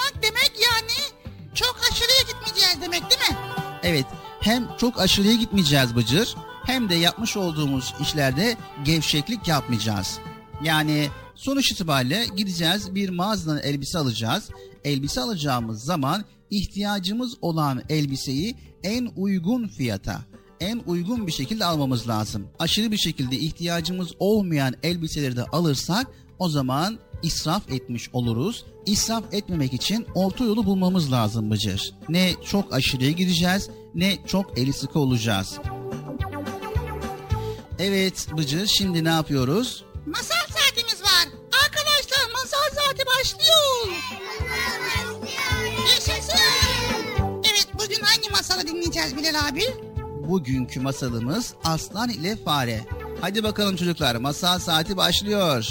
[2.56, 3.38] gitmeyeceğiz demek değil mi?
[3.84, 4.06] Evet
[4.42, 10.20] hem çok aşırıya gitmeyeceğiz Bıcır hem de yapmış olduğumuz işlerde gevşeklik yapmayacağız.
[10.64, 14.50] Yani sonuç itibariyle gideceğiz bir mağazadan elbise alacağız.
[14.84, 20.22] Elbise alacağımız zaman ihtiyacımız olan elbiseyi en uygun fiyata
[20.60, 22.48] en uygun bir şekilde almamız lazım.
[22.60, 26.08] Aşırı bir şekilde ihtiyacımız olmayan elbiseleri de alırsak
[26.40, 28.66] o zaman israf etmiş oluruz.
[28.86, 31.94] İsraf etmemek için orta yolu bulmamız lazım Bıcır.
[32.10, 35.58] Ne çok aşırıya gideceğiz ne çok eli sıkı olacağız.
[37.80, 39.84] Evet Bıcır şimdi ne yapıyoruz?
[40.06, 41.28] Masal saatimiz var.
[41.66, 43.96] Arkadaşlar masal saati başlıyor.
[45.90, 46.40] Yaşasın.
[47.20, 49.64] Evet bugün hangi masalı dinleyeceğiz Bilal abi?
[50.30, 52.86] Bugünkü masalımız Aslan ile Fare.
[53.22, 55.66] Hadi bakalım çocuklar masal saati başlıyor.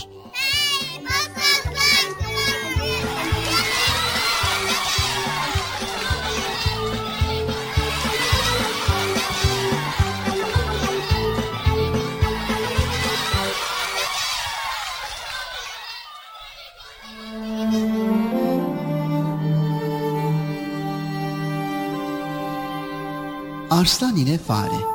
[23.85, 24.94] Arslan ile Fare.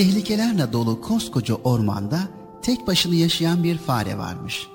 [0.00, 2.28] Tehlikelerle dolu koskoca ormanda
[2.62, 4.66] tek başına yaşayan bir fare varmış.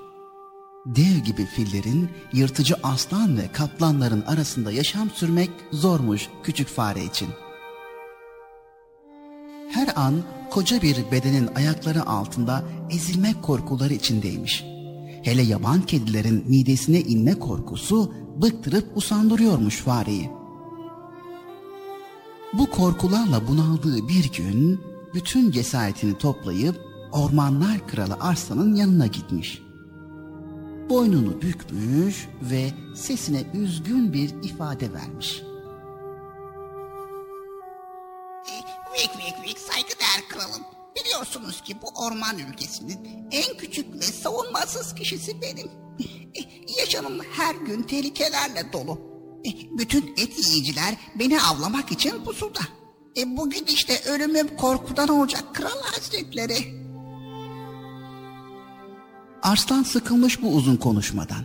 [0.86, 7.28] Dev gibi fillerin, yırtıcı aslan ve kaplanların arasında yaşam sürmek zormuş küçük fare için.
[9.70, 10.14] Her an
[10.50, 14.64] koca bir bedenin ayakları altında ezilmek korkuları içindeymiş.
[15.22, 18.12] Hele yaban kedilerin midesine inme korkusu
[18.42, 20.30] bıktırıp usandırıyormuş fareyi.
[22.52, 24.80] Bu korkularla bunaldığı bir gün
[25.14, 26.80] bütün cesaretini toplayıp
[27.12, 29.62] ormanlar kralı Arslan'ın yanına gitmiş.
[30.90, 35.42] Boynunu bükmüş ve sesine üzgün bir ifade vermiş.
[38.94, 40.62] Vik vik vik saygıdeğer kralım.
[40.96, 45.70] Biliyorsunuz ki bu orman ülkesinin en küçük ve savunmasız kişisi benim.
[46.78, 49.00] Yaşamım her gün tehlikelerle dolu.
[49.78, 52.60] Bütün et yiyiciler beni avlamak için pusuda.
[53.16, 56.86] E bugün işte ölümüm korkudan olacak kral hazretleri.
[59.42, 61.44] Arslan sıkılmış bu uzun konuşmadan.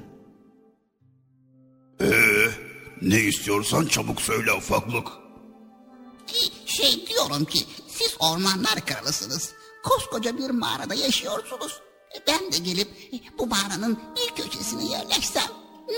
[2.02, 2.12] Ee,
[3.02, 5.08] ne istiyorsan çabuk söyle ufaklık.
[6.66, 9.52] Şey diyorum ki siz ormanlar kralısınız.
[9.84, 11.82] Koskoca bir mağarada yaşıyorsunuz.
[12.16, 15.48] E, Ben de gelip e, bu mağaranın bir köşesine yerleşsem.
[15.88, 15.94] hı?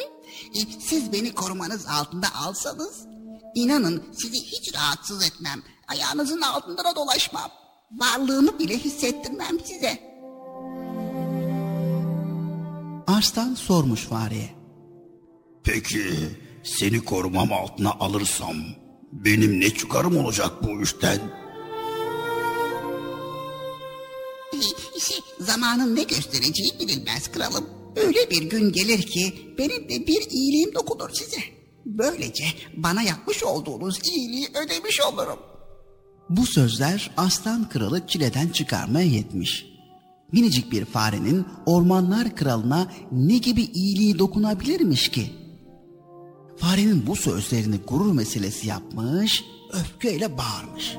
[0.60, 3.02] E, Siz beni korumanız altında alsanız.
[3.56, 5.64] İnanın sizi hiç rahatsız etmem.
[5.88, 7.52] Ayağınızın altında da dolaşmam.
[7.92, 10.14] Varlığımı bile hissettirmem size.
[13.08, 14.50] Arslan sormuş fareye.
[15.64, 16.04] Peki
[16.64, 18.56] seni korumam altına alırsam
[19.12, 21.20] benim ne çıkarım olacak bu işten?
[24.54, 27.70] E, Şey, zamanın ne göstereceği bilinmez kralım.
[27.96, 31.38] Öyle bir gün gelir ki benim de bir iyiliğim dokunur size.
[31.86, 32.46] Böylece
[32.78, 35.40] bana yapmış olduğunuz iyiliği ödemiş olurum.
[36.30, 39.66] Bu sözler aslan kralı çileden çıkarmaya yetmiş.
[40.32, 45.32] Minicik bir farenin ormanlar kralına ne gibi iyiliği dokunabilirmiş ki?
[46.58, 50.96] Farenin bu sözlerini gurur meselesi yapmış, öfkeyle bağırmış.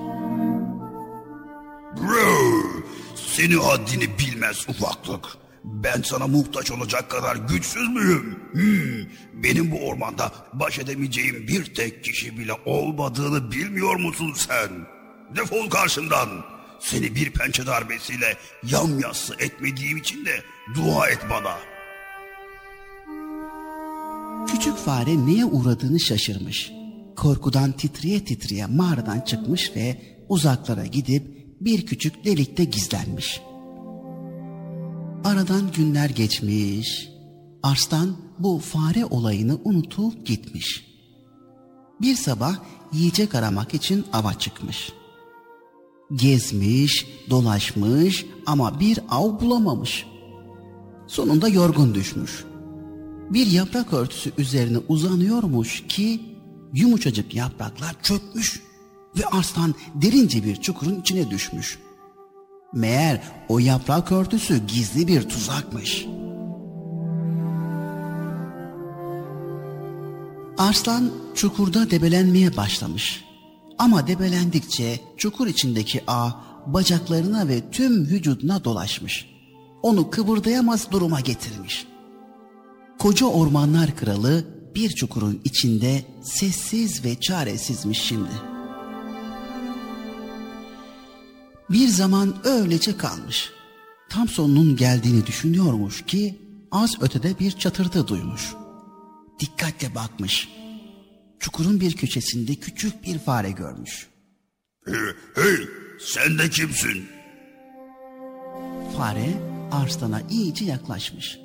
[1.96, 2.82] Brr,
[3.16, 5.43] seni haddini bilmez ufaklık.
[5.64, 8.38] Ben sana muhtaç olacak kadar güçsüz müyüm?
[8.52, 14.70] Hmm, benim bu ormanda baş edemeyeceğim bir tek kişi bile olmadığını bilmiyor musun sen?
[15.36, 16.28] Defol karşımdan.
[16.80, 20.42] Seni bir pençe darbesiyle yamyassı etmediğim için de
[20.74, 21.58] dua et bana.
[24.46, 26.70] Küçük fare neye uğradığını şaşırmış.
[27.16, 31.26] Korkudan titreye titreye mağaradan çıkmış ve uzaklara gidip
[31.60, 33.40] bir küçük delikte gizlenmiş.
[35.24, 37.08] Aradan günler geçmiş.
[37.62, 40.86] Arslan bu fare olayını unutup gitmiş.
[42.00, 42.56] Bir sabah
[42.92, 44.92] yiyecek aramak için ava çıkmış.
[46.14, 50.06] Gezmiş, dolaşmış ama bir av bulamamış.
[51.06, 52.44] Sonunda yorgun düşmüş.
[53.30, 56.20] Bir yaprak örtüsü üzerine uzanıyormuş ki
[56.74, 58.62] yumuşacık yapraklar çökmüş
[59.18, 61.78] ve arslan derince bir çukurun içine düşmüş.
[62.74, 66.06] Meğer o yaprak örtüsü gizli bir tuzakmış.
[70.58, 73.24] Arslan çukurda debelenmeye başlamış.
[73.78, 76.30] Ama debelendikçe çukur içindeki ağ
[76.66, 79.26] bacaklarına ve tüm vücuduna dolaşmış.
[79.82, 81.86] Onu kıvırdayamaz duruma getirmiş.
[82.98, 84.44] Koca ormanlar kralı
[84.74, 88.53] bir çukurun içinde sessiz ve çaresizmiş şimdi.
[91.70, 93.52] Bir zaman öylece kalmış.
[94.08, 96.38] Tam sonunun geldiğini düşünüyormuş ki
[96.70, 98.54] az ötede bir çatırtı duymuş.
[99.40, 100.48] Dikkatle bakmış.
[101.40, 104.08] Çukurun bir köşesinde küçük bir fare görmüş.
[104.86, 104.94] Hey,
[105.34, 105.56] hey
[106.00, 107.08] sen de kimsin?
[108.96, 109.34] Fare
[109.72, 111.38] arslana iyice yaklaşmış.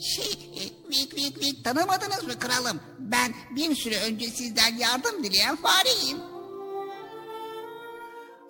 [0.00, 2.80] Şey, vik vik vik tanımadınız mı kralım?
[2.98, 6.31] Ben bir süre önce sizden yardım dileyen fareyim.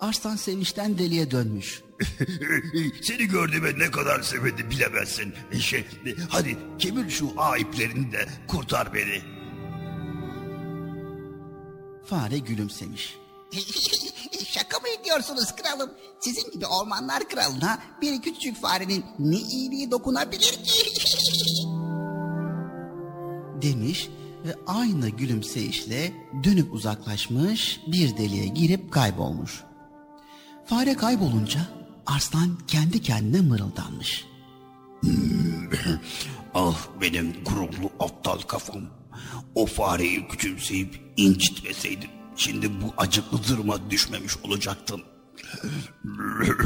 [0.03, 1.83] Arslan sevinçten deliye dönmüş.
[3.01, 5.33] Seni gördüğüme ne kadar sevindim bilemezsin.
[5.59, 5.85] Şey,
[6.29, 9.21] hadi kemir şu ağ iplerini de kurtar beni.
[12.05, 13.17] Fare gülümsemiş.
[14.45, 15.91] Şaka mı ediyorsunuz kralım?
[16.19, 20.83] Sizin gibi ormanlar kralına bir küçük farenin ne iyiliği dokunabilir ki?
[23.61, 24.09] demiş
[24.45, 29.63] ve aynı gülümseyişle dönüp uzaklaşmış bir deliğe girip kaybolmuş.
[30.65, 31.59] Fare kaybolunca
[32.05, 34.25] Arslan kendi kendine mırıldanmış.
[36.55, 38.81] Ah benim gururlu aptal kafam.
[39.55, 42.09] O fareyi küçümseyip incitmeseydim.
[42.35, 45.01] Şimdi bu acıklı duruma düşmemiş olacaktım.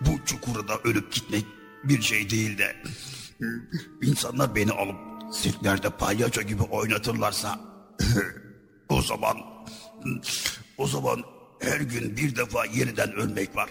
[0.00, 1.44] bu çukurda ölüp gitmek
[1.84, 2.76] bir şey değil de.
[4.02, 4.96] İnsanlar beni alıp
[5.34, 7.60] sirklerde palyaço gibi oynatırlarsa
[8.88, 9.36] o zaman
[10.78, 11.24] o zaman
[11.62, 13.70] her gün bir defa yeniden ölmek var.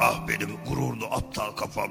[0.00, 1.90] Ah benim gururlu aptal kafam.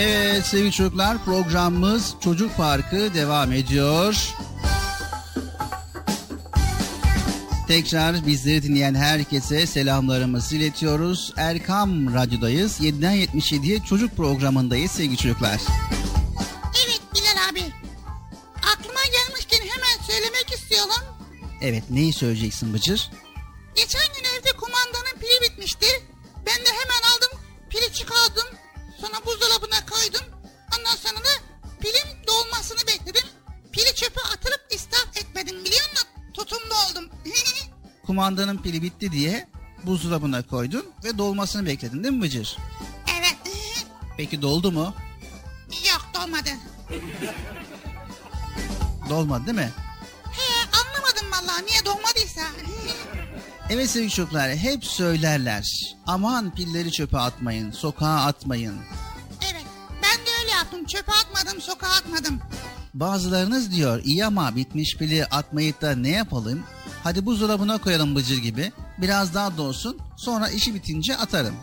[0.00, 4.34] Evet sevgili çocuklar programımız Çocuk Parkı devam ediyor.
[7.68, 11.32] Tekrar bizleri dinleyen herkese selamlarımızı iletiyoruz.
[11.36, 12.80] Erkam Radyo'dayız.
[12.80, 15.60] 7'den 77'ye çocuk programındayız sevgili çocuklar.
[16.86, 17.72] Evet Bilal abi.
[18.56, 21.04] Aklıma gelmişken hemen söylemek istiyorum.
[21.62, 23.10] Evet neyi söyleyeceksin Bıcır?
[23.74, 25.86] Geçen gün evde kumandanın pili bitmişti.
[38.12, 39.48] Kumandanın pili bitti diye
[39.86, 42.56] buzdolabına koydun ve dolmasını bekledin değil mi Bıcır?
[43.18, 43.36] evet.
[44.16, 44.94] Peki doldu mu?
[45.92, 46.50] Yok dolmadı.
[49.08, 49.70] Dolmadı değil mi?
[50.32, 52.40] He anlamadım vallahi niye dolmadıysa.
[53.70, 55.64] Evet sevgili çocuklar hep söylerler.
[56.06, 58.76] Aman pilleri çöpe atmayın, sokağa atmayın.
[59.50, 59.64] evet
[60.02, 60.84] ben de öyle yaptım.
[60.84, 62.40] Çöpe atmadım sokağa atmadım.
[62.94, 66.62] Bazılarınız diyor iyi ama bitmiş pili atmayıp da ne yapalım?
[67.08, 68.72] Hadi buzdolabına koyalım bıcır gibi.
[68.98, 71.54] Biraz daha dolsun sonra işi bitince atarım.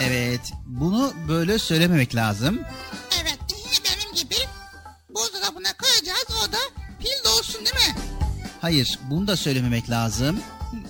[0.00, 2.60] Evet bunu böyle söylememek lazım.
[3.22, 3.38] Evet
[3.84, 4.34] benim gibi
[5.08, 6.58] buzdolabına koyacağız o da
[7.00, 8.00] pil dolsun değil mi?
[8.60, 10.40] Hayır bunu da söylememek lazım.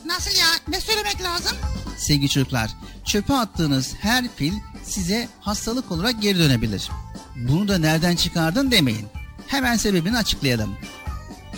[0.07, 1.57] Nasıl ya ne söylemek lazım?
[1.97, 2.70] Sevgili çocuklar
[3.05, 4.53] çöpe attığınız her pil
[4.84, 6.90] size hastalık olarak geri dönebilir.
[7.36, 9.07] Bunu da nereden çıkardın demeyin.
[9.47, 10.76] Hemen sebebini açıklayalım.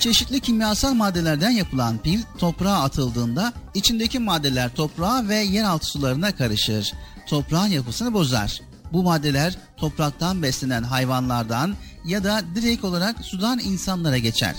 [0.01, 6.93] Çeşitli kimyasal maddelerden yapılan pil toprağa atıldığında içindeki maddeler toprağa ve yeraltı sularına karışır.
[7.27, 8.61] Toprağın yapısını bozar.
[8.93, 11.75] Bu maddeler topraktan beslenen hayvanlardan
[12.05, 14.57] ya da direkt olarak sudan insanlara geçer.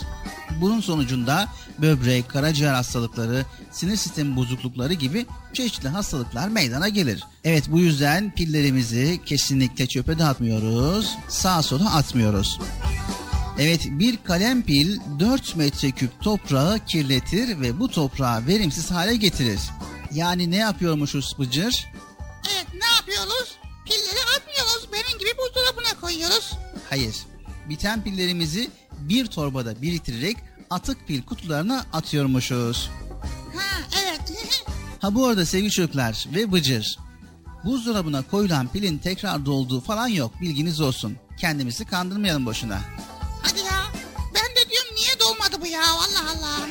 [0.61, 1.47] Bunun sonucunda
[1.81, 7.23] böbrek, karaciğer hastalıkları, sinir sistemi bozuklukları gibi çeşitli hastalıklar meydana gelir.
[7.43, 12.59] Evet bu yüzden pillerimizi kesinlikle çöpe dağıtmıyoruz, sağa sola atmıyoruz.
[13.59, 19.59] Evet bir kalem pil 4 metreküp toprağı kirletir ve bu toprağı verimsiz hale getirir.
[20.11, 21.87] Yani ne yapıyormuşuz Bıcır?
[22.53, 23.55] Evet ne yapıyoruz?
[23.85, 24.87] Pilleri atmıyoruz.
[24.93, 26.51] Benim gibi buzdolabına koyuyoruz.
[26.89, 27.15] Hayır.
[27.69, 30.37] Biten pillerimizi bir torbada biriktirerek
[30.69, 32.89] atık pil kutularına atıyormuşuz.
[33.55, 34.21] Ha evet.
[35.01, 36.97] Ha bu arada sevgili çocuklar ve Bıcır.
[37.65, 41.17] Buzdolabına koyulan pilin tekrar dolduğu falan yok bilginiz olsun.
[41.39, 42.79] Kendimizi kandırmayalım boşuna.
[45.75, 46.67] Ya Allah Allah.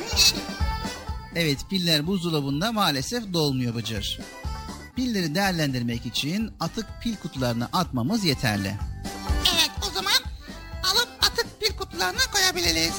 [1.35, 4.19] Evet piller buzdolabında maalesef dolmuyor Bıcır.
[4.95, 8.75] Pilleri değerlendirmek için atık pil kutularına atmamız yeterli.
[9.55, 10.21] Evet o zaman
[10.83, 12.93] alıp atık pil kutularına koyabiliriz.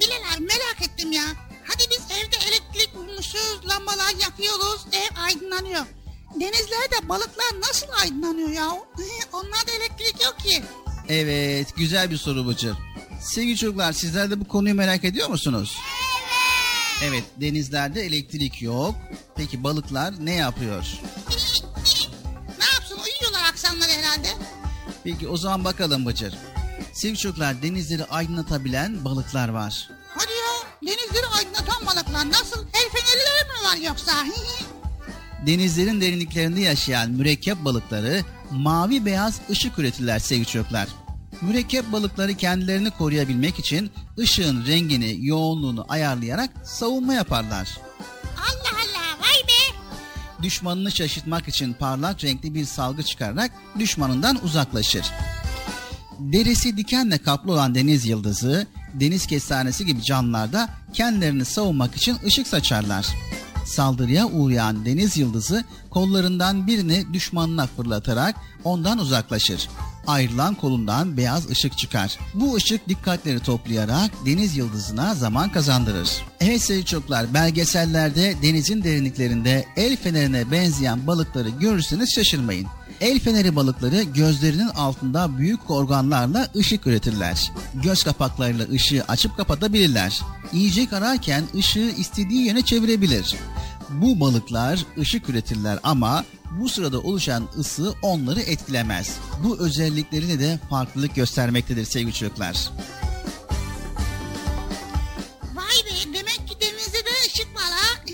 [0.00, 1.24] Bilal abi merak ettim ya.
[1.64, 5.86] Hadi biz evde elektrik bulmuşuz, lambalar yakıyoruz, ev aydınlanıyor.
[6.34, 8.70] Denizlerde balıklar nasıl aydınlanıyor ya?
[9.32, 10.62] Onlarda elektrik yok ki.
[11.08, 12.76] Evet güzel bir soru Bıcır.
[13.20, 15.78] Sevgili çocuklar sizler de bu konuyu merak ediyor musunuz?
[17.04, 18.94] Evet denizlerde elektrik yok.
[19.36, 20.84] Peki balıklar ne yapıyor?
[22.58, 24.28] ne yapsın uyuyorlar akşamları herhalde.
[25.04, 26.34] Peki o zaman bakalım Bıcır.
[26.92, 29.88] Sevgili çocuklar denizleri aydınlatabilen balıklar var.
[30.14, 32.60] Hadi ya denizleri aydınlatan balıklar nasıl?
[32.64, 34.12] El fenerleri mi var yoksa?
[35.46, 40.88] Denizlerin derinliklerinde yaşayan mürekkep balıkları mavi beyaz ışık üretirler sevgili çocuklar.
[41.42, 47.78] Mürekkep balıkları kendilerini koruyabilmek için ışığın rengini, yoğunluğunu ayarlayarak savunma yaparlar.
[48.36, 49.76] Allah Allah vay be.
[50.42, 55.06] Düşmanını şaşırtmak için parlak renkli bir salgı çıkararak düşmanından uzaklaşır.
[56.18, 62.46] Derisi dikenle kaplı olan deniz yıldızı, deniz kestanesi gibi canlılar da kendilerini savunmak için ışık
[62.46, 63.06] saçarlar.
[63.66, 69.68] Saldırıya uğrayan deniz yıldızı kollarından birini düşmanına fırlatarak ondan uzaklaşır.
[70.10, 72.18] Ayrılan kolundan beyaz ışık çıkar.
[72.34, 76.10] Bu ışık dikkatleri toplayarak deniz yıldızına zaman kazandırır.
[76.40, 82.66] Evet sevgili çocuklar belgesellerde denizin derinliklerinde el fenerine benzeyen balıkları görürseniz şaşırmayın.
[83.00, 87.52] El feneri balıkları gözlerinin altında büyük organlarla ışık üretirler.
[87.74, 90.20] Göz kapaklarıyla ışığı açıp kapatabilirler.
[90.52, 93.36] Yiyecek ararken ışığı istediği yöne çevirebilir.
[93.90, 99.16] Bu balıklar ışık üretirler ama bu sırada oluşan ısı onları etkilemez.
[99.44, 102.70] Bu özelliklerini de farklılık göstermektedir sevgili çocuklar.
[105.54, 108.00] Vay be demek ki denizde de ışık var ha.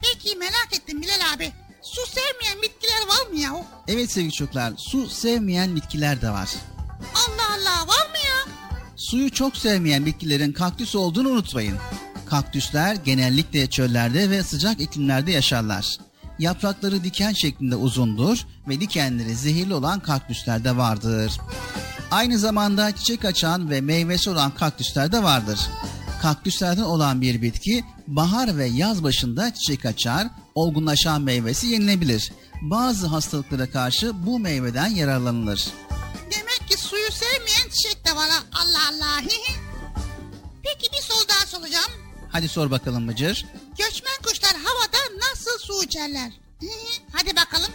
[0.00, 1.52] Peki merak ettim Bilal abi.
[1.82, 3.66] Su sevmeyen bitkiler var mı ya?
[3.88, 6.48] Evet sevgili çocuklar su sevmeyen bitkiler de var.
[7.14, 8.54] Allah Allah var mı ya?
[8.96, 11.78] Suyu çok sevmeyen bitkilerin kaktüs olduğunu unutmayın.
[12.34, 15.98] Kaktüsler genellikle çöllerde ve sıcak iklimlerde yaşarlar.
[16.38, 21.32] Yaprakları diken şeklinde uzundur ve dikenleri zehirli olan kaktüsler de vardır.
[22.10, 25.60] Aynı zamanda çiçek açan ve meyvesi olan kaktüsler de vardır.
[26.22, 32.32] Kaktüslerden olan bir bitki bahar ve yaz başında çiçek açar, olgunlaşan meyvesi yenilebilir.
[32.62, 35.68] Bazı hastalıklara karşı bu meyveden yararlanılır.
[36.30, 38.38] Demek ki suyu sevmeyen çiçek de var ha.
[38.52, 39.22] Allah Allah.
[40.62, 42.03] Peki bir soru daha soracağım.
[42.34, 43.46] Hadi sor bakalım Bıcır.
[43.78, 46.32] Göçmen kuşlar havada nasıl su içerler?
[47.12, 47.70] Hadi bakalım.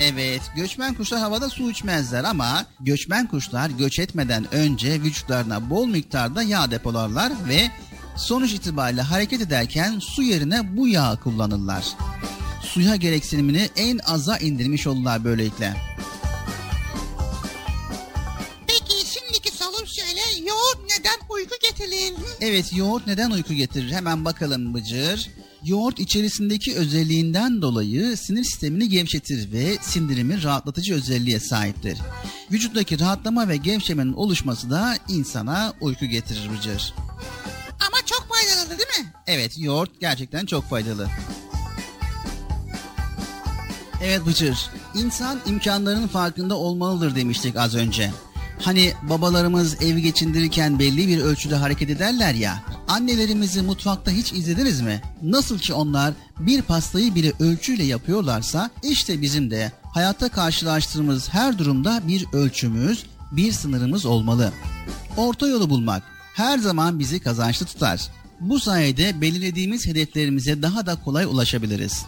[0.00, 6.42] Evet, göçmen kuşlar havada su içmezler ama göçmen kuşlar göç etmeden önce vücutlarına bol miktarda
[6.42, 7.70] yağ depolarlar ve
[8.16, 11.84] sonuç itibariyle hareket ederken su yerine bu yağı kullanırlar.
[12.62, 15.74] Suya gereksinimini en aza indirmiş olurlar böylelikle.
[21.90, 22.26] Getirir?
[22.40, 23.92] Evet, yoğurt neden uyku getirir?
[23.92, 25.30] Hemen bakalım Bıcır.
[25.64, 31.98] Yoğurt içerisindeki özelliğinden dolayı sinir sistemini gevşetir ve sindirimi rahatlatıcı özelliğe sahiptir.
[32.52, 36.94] Vücuttaki rahatlama ve gevşemenin oluşması da insana uyku getirir Bıcır.
[37.88, 39.12] Ama çok faydalı değil mi?
[39.26, 41.08] Evet, yoğurt gerçekten çok faydalı.
[44.02, 48.10] Evet Bıcır, insan imkanlarının farkında olmalıdır demiştik az önce.
[48.60, 52.62] Hani babalarımız evi geçindirirken belli bir ölçüde hareket ederler ya.
[52.88, 55.02] Annelerimizi mutfakta hiç izlediniz mi?
[55.22, 62.02] Nasıl ki onlar bir pastayı bile ölçüyle yapıyorlarsa işte bizim de hayatta karşılaştığımız her durumda
[62.08, 64.52] bir ölçümüz, bir sınırımız olmalı.
[65.16, 66.02] Orta yolu bulmak
[66.34, 68.00] her zaman bizi kazançlı tutar.
[68.40, 72.04] Bu sayede belirlediğimiz hedeflerimize daha da kolay ulaşabiliriz.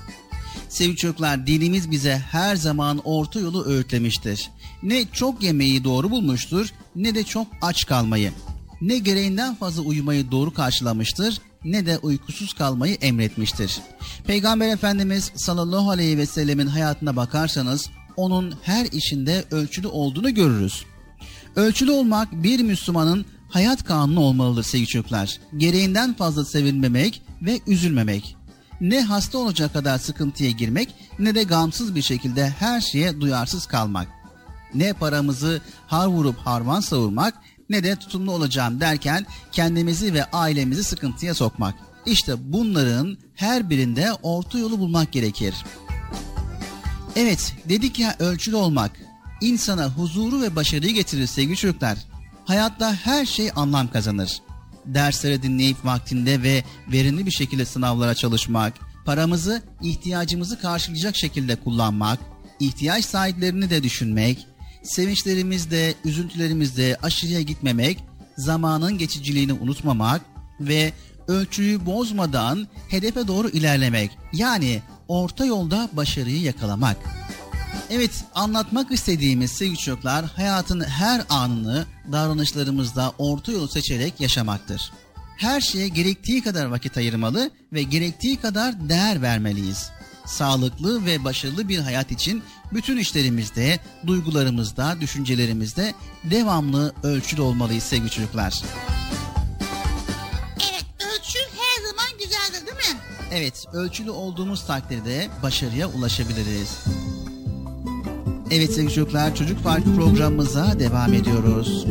[0.69, 4.51] Sevgili çocuklar dinimiz bize her zaman orta yolu öğütlemiştir.
[4.83, 8.33] Ne çok yemeği doğru bulmuştur ne de çok aç kalmayı.
[8.81, 13.79] Ne gereğinden fazla uyumayı doğru karşılamıştır ne de uykusuz kalmayı emretmiştir.
[14.27, 20.85] Peygamber Efendimiz sallallahu aleyhi ve sellemin hayatına bakarsanız onun her işinde ölçülü olduğunu görürüz.
[21.57, 25.41] Ölçülü olmak bir Müslümanın hayat kanunu olmalıdır sevgili çocuklar.
[25.57, 28.37] Gereğinden fazla sevilmemek ve üzülmemek
[28.81, 34.18] ne hasta olacak kadar sıkıntıya girmek ne de gamsız bir şekilde her şeye duyarsız kalmak.
[34.75, 37.35] Ne paramızı har vurup harman savurmak
[37.71, 41.75] ne de tutumlu olacağım derken kendimizi ve ailemizi sıkıntıya sokmak.
[42.07, 45.55] İşte bunların her birinde orta yolu bulmak gerekir.
[47.17, 48.91] Evet dedik ya ölçülü olmak
[49.41, 51.99] insana huzuru ve başarıyı getirir sevgili çocuklar.
[52.45, 54.41] Hayatta her şey anlam kazanır
[54.95, 62.19] dersleri dinleyip vaktinde ve verimli bir şekilde sınavlara çalışmak, paramızı ihtiyacımızı karşılayacak şekilde kullanmak,
[62.61, 64.47] ihtiyaç sahiplerini de düşünmek,
[64.89, 67.99] sevinçlerimizde, üzüntülerimizde aşırıya gitmemek,
[68.37, 70.21] zamanın geçiciliğini unutmamak
[70.61, 70.93] ve
[71.29, 74.19] ölçüyü bozmadan hedefe doğru ilerlemek.
[74.33, 76.97] Yani orta yolda başarıyı yakalamak.
[77.91, 84.93] Evet anlatmak istediğimiz sevgili çocuklar hayatın her anını davranışlarımızda orta yolu seçerek yaşamaktır.
[85.37, 89.91] Her şeye gerektiği kadar vakit ayırmalı ve gerektiği kadar değer vermeliyiz.
[90.27, 92.43] Sağlıklı ve başarılı bir hayat için
[92.73, 95.95] bütün işlerimizde, duygularımızda, düşüncelerimizde
[96.25, 98.63] devamlı ölçülü olmalıyız sevgili çocuklar.
[100.71, 103.01] Evet ölçü her zaman güzeldir değil mi?
[103.33, 106.85] Evet ölçülü olduğumuz takdirde başarıya ulaşabiliriz.
[108.51, 111.87] Evet sevgili çocuklar Çocuk Farkı programımıza devam ediyoruz.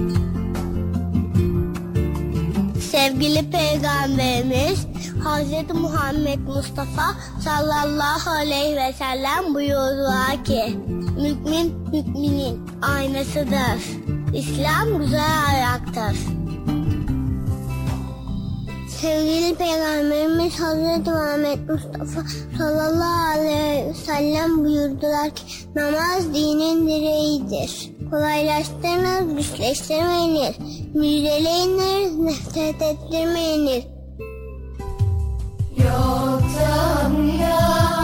[2.92, 4.80] Sevgili Peygamberimiz
[5.24, 5.74] Hz.
[5.74, 10.78] Muhammed Mustafa sallallahu aleyhi ve sellem buyurdular ki
[11.22, 13.80] Mümin müminin aynasıdır.
[14.34, 16.18] İslam güzel ayaktır.
[18.89, 25.43] Sevgili Peygamberimiz Hazreti Muhammed Mustafa sallallahu aleyhi ve sellem buyurdular ki
[25.76, 27.91] namaz dinin direğidir.
[28.11, 30.55] Kolaylaştırınız, güçleştirmeyiniz,
[30.93, 33.97] müjdeleyiniz, nefret ettirmeyiniz.
[35.78, 37.97] 又怎样？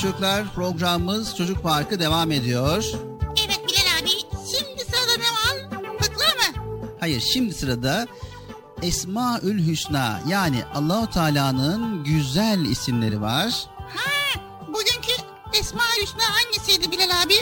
[0.00, 2.84] Çocuklar programımız Çocuk Parkı devam ediyor.
[3.44, 4.10] Evet Bilal abi.
[4.30, 5.82] Şimdi sırada ne var?
[5.98, 6.78] Fıkra mı?
[7.00, 8.06] Hayır şimdi sırada
[8.82, 13.66] Esmaül Hüsna yani Allahu Teala'nın güzel isimleri var.
[13.76, 15.22] Ha, bugünkü
[15.60, 17.34] Esma Hüsna hangisiydi Bilal abi?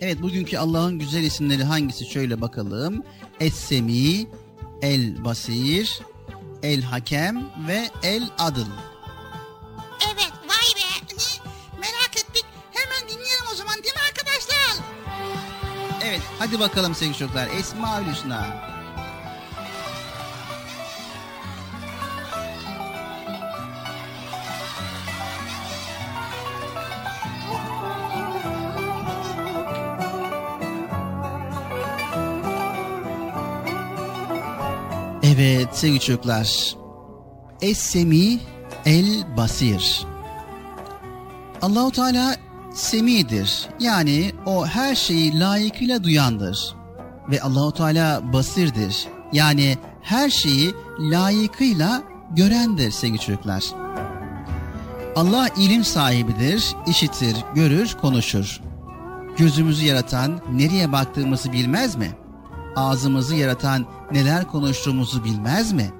[0.00, 3.04] Evet bugünkü Allah'ın güzel isimleri hangisi şöyle bakalım.
[3.40, 4.26] Es-Semi,
[4.82, 6.00] El Basir,
[6.62, 8.89] El Hakem ve El Adıl.
[16.40, 18.46] Hadi bakalım sevgili çocuklar Esmaül Hüsna.
[35.22, 36.76] Evet sevgili çocuklar.
[37.60, 38.38] Es-Semi
[38.86, 40.06] El Basir.
[41.62, 43.68] Allahu Teala semidir.
[43.80, 46.74] Yani o her şeyi layıkıyla duyandır.
[47.30, 49.06] Ve Allahu Teala basirdir.
[49.32, 53.64] Yani her şeyi layıkıyla görendir sevgili çocuklar.
[55.16, 58.60] Allah ilim sahibidir, işitir, görür, konuşur.
[59.36, 62.10] Gözümüzü yaratan nereye baktığımızı bilmez mi?
[62.76, 65.90] Ağzımızı yaratan neler konuştuğumuzu bilmez mi?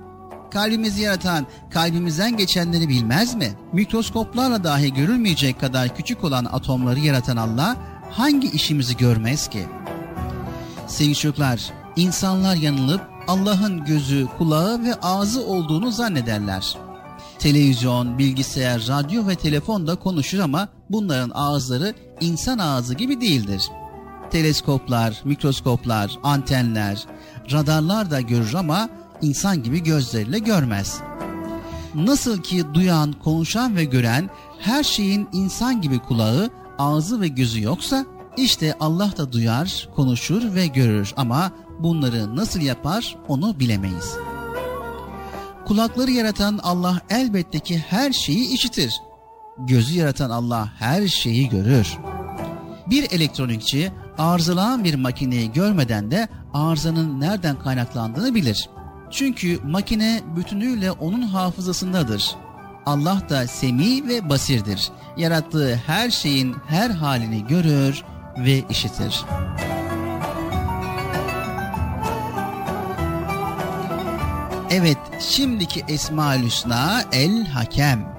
[0.51, 3.53] Kalbimizi yaratan kalbimizden geçenleri bilmez mi?
[3.73, 7.77] Mikroskoplarla dahi görülmeyecek kadar küçük olan atomları yaratan Allah
[8.11, 9.67] hangi işimizi görmez ki?
[10.87, 16.77] Sevgili çocuklar, insanlar yanılıp Allah'ın gözü, kulağı ve ağzı olduğunu zannederler.
[17.39, 23.63] Televizyon, bilgisayar, radyo ve telefon da konuşur ama bunların ağızları insan ağzı gibi değildir.
[24.31, 27.05] Teleskoplar, mikroskoplar, antenler,
[27.53, 28.89] radarlar da görür ama
[29.23, 31.01] insan gibi gözleriyle görmez.
[31.95, 38.07] Nasıl ki duyan, konuşan ve gören her şeyin insan gibi kulağı, ağzı ve gözü yoksa
[38.37, 44.15] işte Allah da duyar, konuşur ve görür ama bunları nasıl yapar onu bilemeyiz.
[45.67, 48.95] Kulakları yaratan Allah elbette ki her şeyi işitir.
[49.59, 51.99] Gözü yaratan Allah her şeyi görür.
[52.87, 58.69] Bir elektronikçi arızalanan bir makineyi görmeden de arızanın nereden kaynaklandığını bilir.
[59.11, 62.37] Çünkü makine bütünüyle onun hafızasındadır.
[62.87, 64.91] Allah da semi ve basirdir.
[65.17, 68.05] Yarattığı her şeyin her halini görür
[68.39, 69.25] ve işitir.
[74.71, 78.17] Evet, şimdiki Esma-ül Hüsna El Hakem.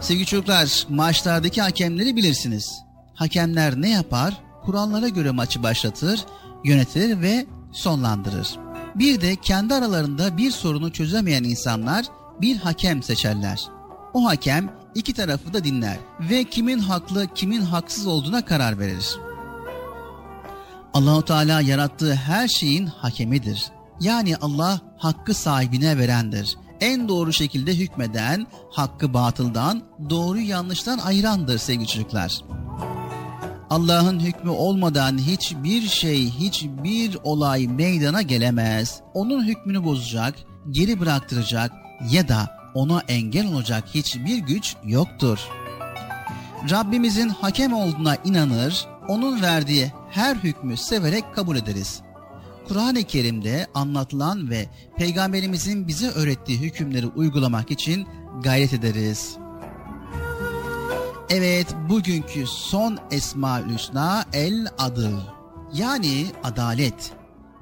[0.00, 2.82] Sevgili çocuklar, maçlardaki hakemleri bilirsiniz.
[3.14, 4.40] Hakemler ne yapar?
[4.64, 6.24] Kurallara göre maçı başlatır,
[6.64, 8.69] yönetir ve sonlandırır.
[8.94, 12.06] Bir de kendi aralarında bir sorunu çözemeyen insanlar
[12.40, 13.68] bir hakem seçerler.
[14.14, 19.16] O hakem iki tarafı da dinler ve kimin haklı kimin haksız olduğuna karar verir.
[20.94, 23.70] Allahu Teala yarattığı her şeyin hakemidir.
[24.00, 26.56] Yani Allah hakkı sahibine verendir.
[26.80, 32.40] En doğru şekilde hükmeden, hakkı batıldan, doğru yanlıştan ayırandır sevgili çocuklar.
[33.70, 39.00] Allah'ın hükmü olmadan hiçbir şey, hiçbir olay meydana gelemez.
[39.14, 40.34] Onun hükmünü bozacak,
[40.70, 41.72] geri bıraktıracak
[42.10, 45.38] ya da ona engel olacak hiçbir güç yoktur.
[46.70, 52.00] Rabbimizin hakem olduğuna inanır, onun verdiği her hükmü severek kabul ederiz.
[52.68, 58.06] Kur'an-ı Kerim'de anlatılan ve Peygamberimizin bize öğrettiği hükümleri uygulamak için
[58.42, 59.36] gayret ederiz.
[61.30, 65.20] Evet, bugünkü son Esma-ül Hüsna El Adıl.
[65.74, 67.12] Yani adalet.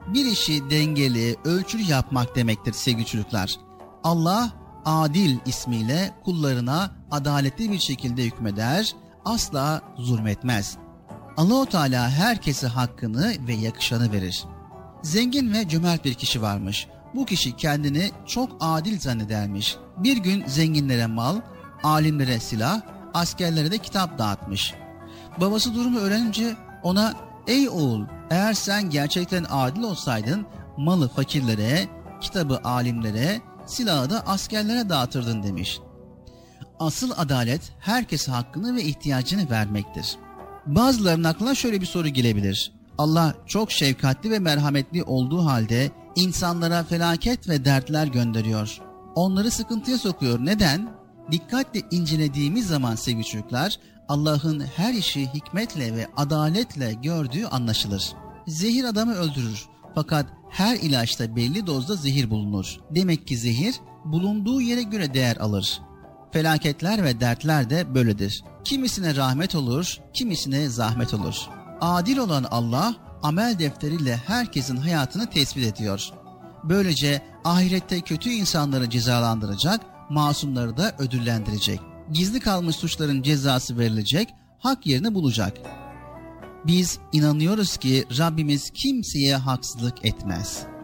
[0.07, 3.57] Bir işi dengeli, ölçülü yapmak demektir sevgili çocuklar.
[4.05, 4.53] Allah
[4.85, 8.95] Adil ismiyle kullarına adaletli bir şekilde hükmeder,
[9.25, 10.77] asla zulmetmez.
[11.37, 14.45] Allahu Teala herkese hakkını ve yakışanı verir.
[15.03, 16.87] Zengin ve cömert bir kişi varmış.
[17.15, 19.77] Bu kişi kendini çok adil zannedermiş.
[19.97, 21.37] Bir gün zenginlere mal,
[21.83, 24.75] alimlere silah, askerlere de kitap dağıtmış.
[25.41, 27.15] Babası durumu öğrenince ona
[27.47, 30.47] ''Ey oğul eğer sen gerçekten adil olsaydın
[30.77, 31.89] malı fakirlere,
[32.21, 35.81] kitabı alimlere, silahı da askerlere dağıtırdın.'' demiş.
[36.79, 40.17] Asıl adalet herkese hakkını ve ihtiyacını vermektir.
[40.67, 42.73] Bazılarının aklına şöyle bir soru gelebilir.
[42.99, 48.79] Allah çok şefkatli ve merhametli olduğu halde insanlara felaket ve dertler gönderiyor.
[49.15, 50.39] Onları sıkıntıya sokuyor.
[50.45, 50.98] Neden?
[51.31, 58.13] Dikkatle incelediğimiz zaman sevgili çocuklar Allah'ın her işi hikmetle ve adaletle gördüğü anlaşılır.
[58.47, 62.77] Zehir adamı öldürür fakat her ilaçta belli dozda zehir bulunur.
[62.95, 63.75] Demek ki zehir
[64.05, 65.81] bulunduğu yere göre değer alır.
[66.33, 68.43] Felaketler ve dertler de böyledir.
[68.65, 71.37] Kimisine rahmet olur, kimisine zahmet olur.
[71.81, 76.11] Adil olan Allah amel defteriyle herkesin hayatını tespit ediyor.
[76.65, 79.81] Böylece ahirette kötü insanları cezalandıracak,
[80.11, 81.81] masumları da ödüllendirecek.
[82.13, 84.29] Gizli kalmış suçların cezası verilecek,
[84.59, 85.57] hak yerini bulacak.
[86.67, 90.78] Biz inanıyoruz ki Rabbimiz kimseye haksızlık etmez.''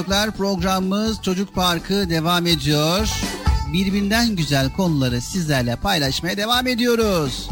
[0.00, 3.08] Çocuklar programımız Çocuk Parkı devam ediyor.
[3.72, 7.48] Birbirinden güzel konuları sizlerle paylaşmaya devam ediyoruz.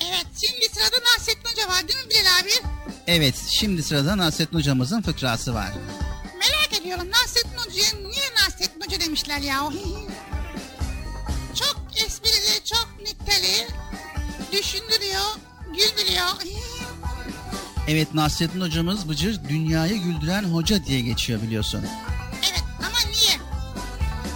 [0.00, 2.50] Evet şimdi sırada Nasrettin Hoca var değil mi Bilal abi?
[3.06, 5.72] Evet şimdi sırada Nasrettin hocamızın fıkrası var.
[6.40, 9.60] Merak ediyorum Nasrettin Hoca'ya niye Nasrettin Hoca demişler ya?
[11.54, 13.68] çok esprili, çok nükteli,
[14.52, 15.36] düşündürüyor,
[15.66, 16.28] güldürüyor.
[17.88, 21.80] Evet Nasrettin hocamız Bıcır dünyayı güldüren hoca diye geçiyor biliyorsun.
[22.42, 23.40] evet ama niye?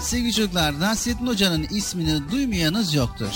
[0.00, 3.32] Sevgili çocuklar Nasrettin hocanın ismini duymayanız yoktur.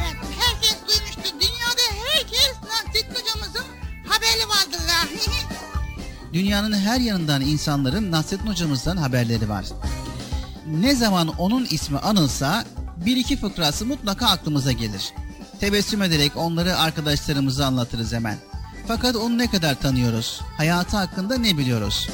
[0.00, 1.34] Evet herkes duymuştur.
[1.40, 3.64] Dünyada herkes Nasrettin Hocamızın
[4.08, 5.30] haberi vardır ya.
[6.32, 9.64] Dünyanın her yanından insanların Nasrettin hocamızdan haberleri var.
[10.66, 12.64] Ne zaman onun ismi anılsa
[13.06, 15.12] bir iki fıkrası mutlaka aklımıza gelir.
[15.60, 18.38] Tebessüm ederek onları arkadaşlarımıza anlatırız hemen.
[18.90, 20.40] Fakat onu ne kadar tanıyoruz?
[20.56, 22.08] Hayatı hakkında ne biliyoruz?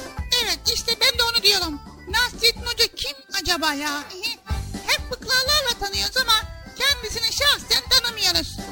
[0.44, 1.80] evet işte ben de onu diyorum.
[2.08, 3.90] Nasrettin Hoca kim acaba ya?
[4.86, 6.32] Hep fıkralarla tanıyoruz ama
[6.78, 8.56] kendisini şahsen tanımıyoruz.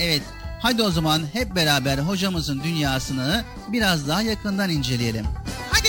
[0.00, 0.22] Evet,
[0.62, 5.26] hadi o zaman hep beraber hocamızın dünyasını biraz daha yakından inceleyelim.
[5.70, 5.88] Hadi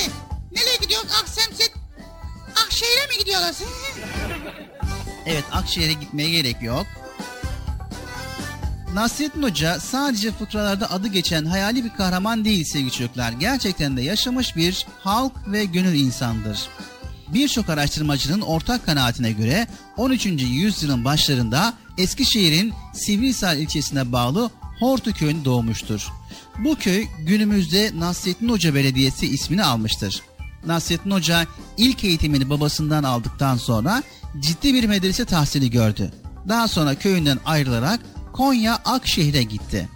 [0.51, 1.11] nereye gidiyoruz?
[1.21, 1.71] Aksemset
[2.65, 3.57] Akşehir'e mi gidiyoruz?
[5.25, 6.85] Evet, Akşehir'e gitmeye gerek yok.
[8.95, 13.31] Nasrettin Hoca sadece fıkralarda adı geçen hayali bir kahraman değil sevgili çocuklar.
[13.31, 16.59] Gerçekten de yaşamış bir halk ve gönül insandır.
[17.33, 19.67] Birçok araştırmacının ortak kanaatine göre
[19.97, 20.25] 13.
[20.25, 24.49] yüzyılın başlarında Eskişehir'in Sivrihisar ilçesine bağlı
[24.79, 26.07] Hortu köyünde doğmuştur.
[26.59, 30.21] Bu köy günümüzde Nasrettin Hoca Belediyesi ismini almıştır.
[30.65, 31.47] Nasrettin Hoca
[31.77, 34.03] ilk eğitimini babasından aldıktan sonra
[34.39, 36.13] ciddi bir medrese tahsili gördü.
[36.47, 37.99] Daha sonra köyünden ayrılarak
[38.35, 39.89] Konya Akşehir'e gitti.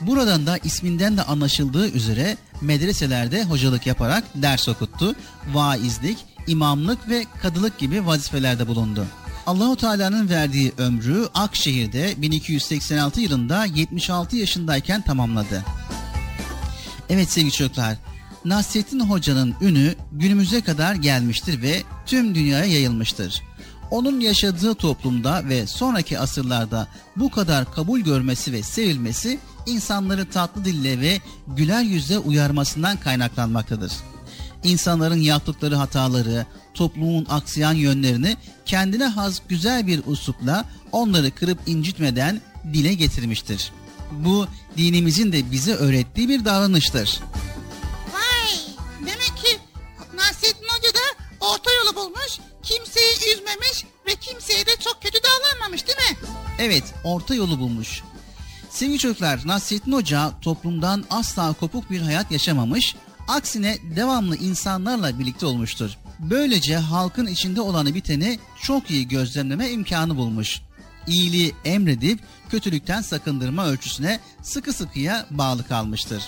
[0.00, 5.14] Buradan da isminden de anlaşıldığı üzere medreselerde hocalık yaparak ders okuttu,
[5.52, 9.06] vaizlik, imamlık ve kadılık gibi vazifelerde bulundu.
[9.46, 15.64] Allahu Teala'nın verdiği ömrü Akşehir'de 1286 yılında 76 yaşındayken tamamladı.
[17.10, 17.96] Evet sevgili çocuklar,
[18.44, 23.42] Nasrettin Hoca'nın ünü günümüze kadar gelmiştir ve tüm dünyaya yayılmıştır.
[23.92, 31.00] Onun yaşadığı toplumda ve sonraki asırlarda bu kadar kabul görmesi ve sevilmesi insanları tatlı dille
[31.00, 33.92] ve güler yüzle uyarmasından kaynaklanmaktadır.
[34.64, 38.36] İnsanların yaptıkları hataları, toplumun aksayan yönlerini
[38.66, 42.40] kendine has güzel bir uslupla onları kırıp incitmeden
[42.72, 43.72] dile getirmiştir.
[44.12, 44.46] Bu
[44.76, 47.20] dinimizin de bize öğrettiği bir davranıştır.
[48.12, 48.56] Vay!
[49.00, 49.58] Demek ki
[50.14, 50.61] Nasrettin
[51.42, 56.16] orta yolu bulmuş, kimseyi üzmemiş ve kimseye de çok kötü davranmamış değil mi?
[56.58, 58.02] Evet, orta yolu bulmuş.
[58.70, 62.96] Sevgili çocuklar, Nasrettin Hoca toplumdan asla kopuk bir hayat yaşamamış,
[63.28, 65.90] aksine devamlı insanlarla birlikte olmuştur.
[66.18, 70.60] Böylece halkın içinde olanı biteni çok iyi gözlemleme imkanı bulmuş.
[71.06, 72.20] İyiliği emredip
[72.50, 76.22] kötülükten sakındırma ölçüsüne sıkı sıkıya bağlı kalmıştır.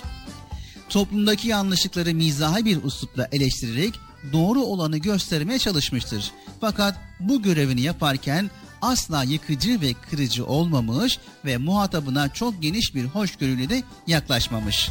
[0.89, 3.99] Toplumdaki yanlışlıkları mizahi bir uslupla eleştirerek
[4.33, 6.31] doğru olanı göstermeye çalışmıştır.
[6.61, 8.49] Fakat bu görevini yaparken
[8.81, 14.89] asla yıkıcı ve kırıcı olmamış ve muhatabına çok geniş bir hoşgörüyle de yaklaşmamış.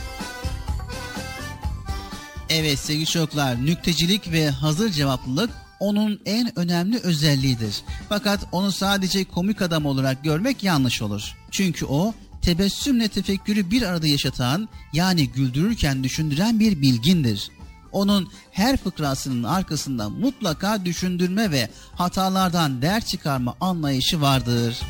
[2.50, 5.50] Evet sevgili çocuklar, nüktecilik ve hazır cevaplılık
[5.80, 7.82] onun en önemli özelliğidir.
[8.08, 11.36] Fakat onu sadece komik adam olarak görmek yanlış olur.
[11.50, 17.50] Çünkü o tebessümle tefekkürü bir arada yaşatan yani güldürürken düşündüren bir bilgindir.
[17.94, 24.80] Onun her fıkrasının arkasında mutlaka düşündürme ve hatalardan ders çıkarma anlayışı vardır.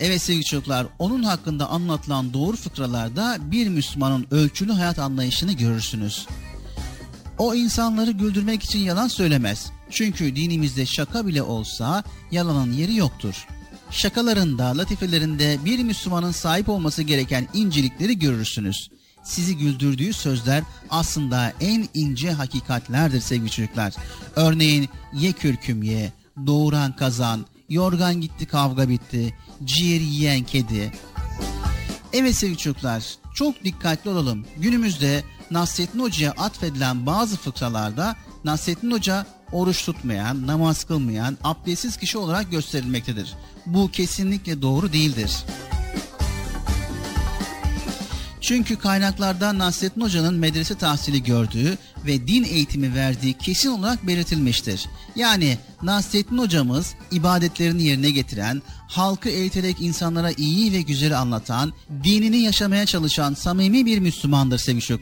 [0.00, 6.26] Evet sevgili çocuklar, onun hakkında anlatılan doğru fıkralarda bir Müslümanın ölçülü hayat anlayışını görürsünüz.
[7.38, 9.70] O insanları güldürmek için yalan söylemez.
[9.90, 13.46] Çünkü dinimizde şaka bile olsa yalanın yeri yoktur.
[13.90, 18.88] Şakalarında, latifelerinde bir Müslümanın sahip olması gereken incelikleri görürsünüz.
[19.28, 23.94] Sizi güldürdüğü sözler aslında en ince hakikatlerdir sevgili çocuklar.
[24.36, 26.12] Örneğin ye kürküm ye,
[26.46, 29.34] doğuran kazan, yorgan gitti kavga bitti,
[29.64, 30.92] ciğeri yiyen kedi.
[32.12, 34.46] Evet sevgili çocuklar çok dikkatli olalım.
[34.56, 42.50] Günümüzde Nasrettin Hoca'ya atfedilen bazı fıkralarda Nasrettin Hoca oruç tutmayan, namaz kılmayan, abdestsiz kişi olarak
[42.50, 43.34] gösterilmektedir.
[43.66, 45.30] Bu kesinlikle doğru değildir.
[48.48, 54.86] Çünkü kaynaklarda Nasrettin Hoca'nın medrese tahsili gördüğü ve din eğitimi verdiği kesin olarak belirtilmiştir.
[55.16, 61.72] Yani Nasrettin Hocamız ibadetlerini yerine getiren, halkı eğiterek insanlara iyi ve güzeli anlatan,
[62.04, 64.98] dinini yaşamaya çalışan samimi bir Müslümandır sevgili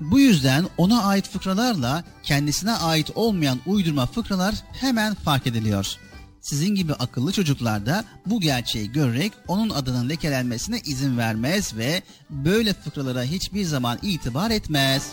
[0.00, 5.96] Bu yüzden ona ait fıkralarla kendisine ait olmayan uydurma fıkralar hemen fark ediliyor.
[6.40, 12.74] Sizin gibi akıllı çocuklar da bu gerçeği görerek onun adının lekelenmesine izin vermez ve böyle
[12.74, 15.08] fıkralara hiçbir zaman itibar etmez.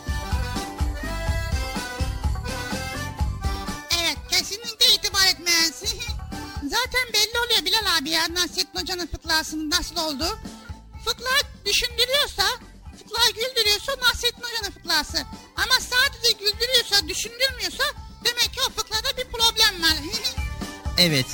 [4.02, 5.84] Evet kesinlikle itibar etmez.
[6.64, 10.40] Zaten belli oluyor Bilal abi ya Nasrettin Hoca'nın fıkrasının nasıl oldu.
[11.06, 12.44] Fıkra düşündürüyorsa,
[12.98, 15.18] fıkra güldürüyorsa Nasrettin Hoca'nın fıkrası.
[15.56, 17.84] Ama sadece güldürüyorsa, düşündürmüyorsa
[18.26, 19.98] demek ki o fıkrada bir problem var.
[20.98, 21.26] Evet.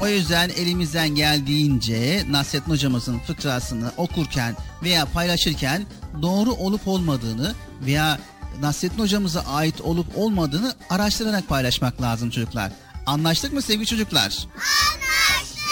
[0.00, 5.86] O yüzden elimizden geldiğince Nasrettin hocamızın fıkrasını okurken veya paylaşırken
[6.22, 8.18] doğru olup olmadığını veya
[8.60, 12.72] Nasrettin hocamıza ait olup olmadığını araştırarak paylaşmak lazım çocuklar.
[13.06, 14.22] Anlaştık mı sevgili çocuklar?
[14.54, 15.66] Anlaştık.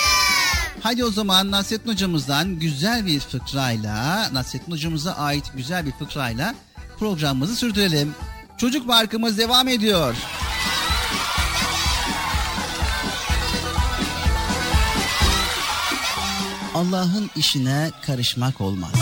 [0.82, 6.54] Hadi o zaman Nasrettin hocamızdan güzel bir fıkrayla, Nasrettin hocamıza ait güzel bir fıkrayla
[6.98, 8.14] programımızı sürdürelim.
[8.58, 10.14] Çocuk Parkımız devam ediyor.
[16.74, 18.92] Allah'ın işine karışmak olmaz.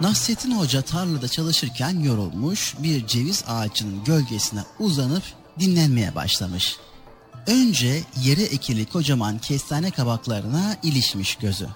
[0.00, 5.22] Nasrettin Hoca tarlada çalışırken yorulmuş bir ceviz ağacının gölgesine uzanıp
[5.60, 6.76] dinlenmeye başlamış.
[7.46, 11.68] Önce yere ekili kocaman kestane kabaklarına ilişmiş gözü.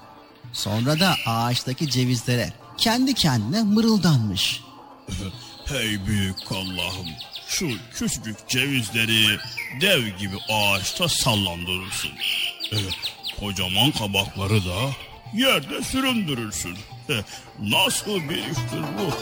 [0.52, 4.60] Sonra da ağaçtaki cevizlere kendi kendine mırıldanmış.
[5.64, 7.06] Hey büyük Allah'ım
[7.48, 9.38] şu küçücük cevizleri
[9.80, 12.10] dev gibi ağaçta sallandırırsın.
[12.72, 12.94] Evet,
[13.40, 14.90] kocaman kabakları da
[15.34, 16.76] yerde süründürürsün.
[17.58, 19.14] Nasıl bir iştir bu?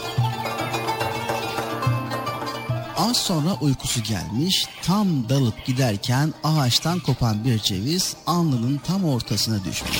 [2.97, 9.97] Az sonra uykusu gelmiş, tam dalıp giderken ağaçtan kopan bir ceviz alnının tam ortasına düşmüş.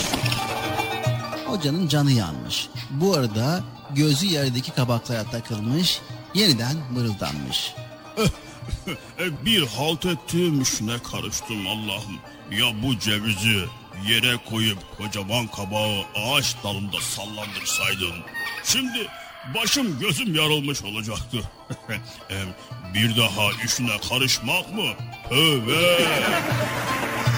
[1.45, 2.69] Hocanın canı yanmış.
[2.91, 3.63] Bu arada
[3.95, 6.01] gözü yerdeki kabaklara takılmış,
[6.33, 7.73] yeniden mırıldanmış.
[9.45, 12.19] bir halt ettiğim işine karıştım Allah'ım.
[12.51, 13.65] Ya bu cevizi
[14.07, 18.15] yere koyup kocaman kabağı ağaç dalında sallandırsaydın.
[18.63, 19.07] Şimdi
[19.55, 21.37] başım gözüm yarılmış olacaktı.
[22.93, 24.89] bir daha işine karışmak mı?
[25.31, 26.07] Evet.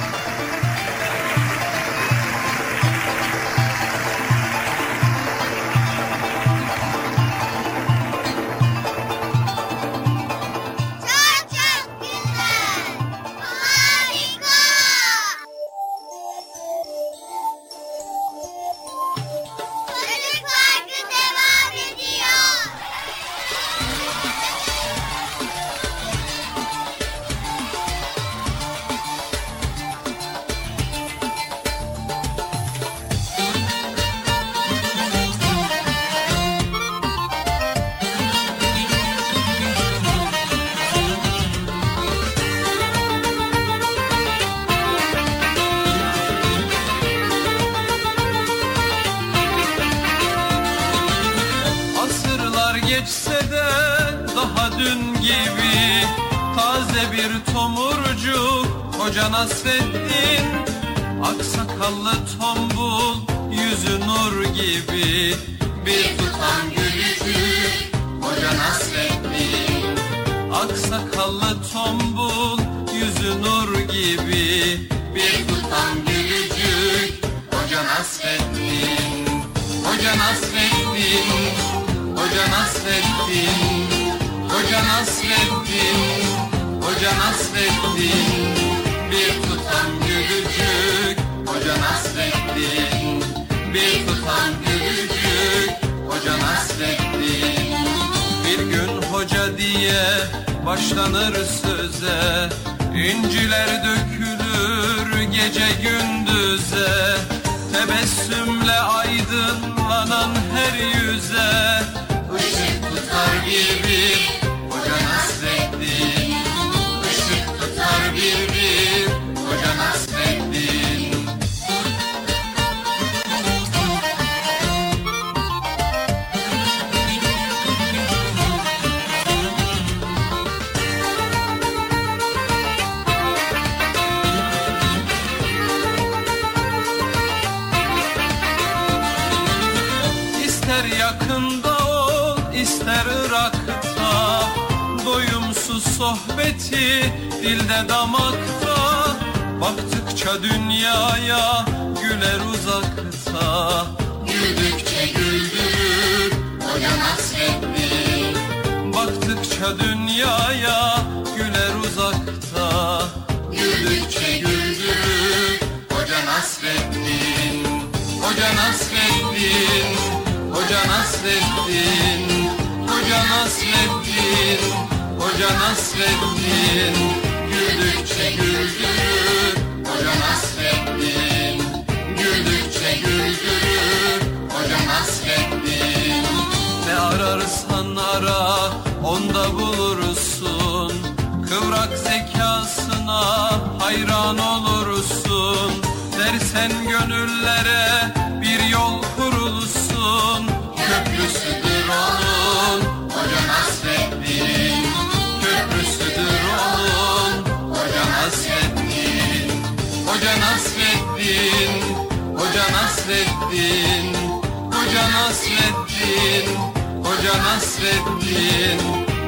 [217.25, 218.79] Hoca Nasreddin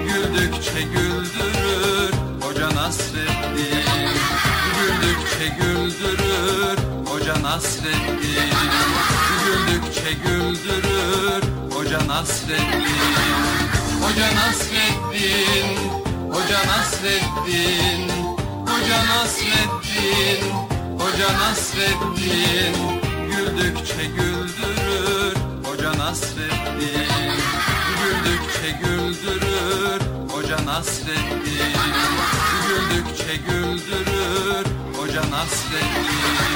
[0.07, 2.13] Güldükçe güldürür.
[2.41, 4.13] Hoca Nasreddin
[4.77, 6.77] Güldükçe güldürür.
[7.09, 8.53] Hoca Nasreddin
[9.45, 11.43] Güldükçe güldürür.
[11.73, 12.87] Hoca Nasreddin
[14.01, 15.77] Hoca Nasreddin
[16.31, 18.09] Hoca Nasreddin
[18.67, 20.41] Hoca Nasreddin
[20.99, 22.75] Hoca Nasreddin
[23.31, 25.35] Güldükçe güldürür.
[25.63, 27.46] Hoca Nasreddin
[28.67, 31.73] Güldükçe güldürür Hoca Nasreddin
[32.67, 34.65] Güldükçe güldürür
[34.97, 36.47] Hoca Nasreddin.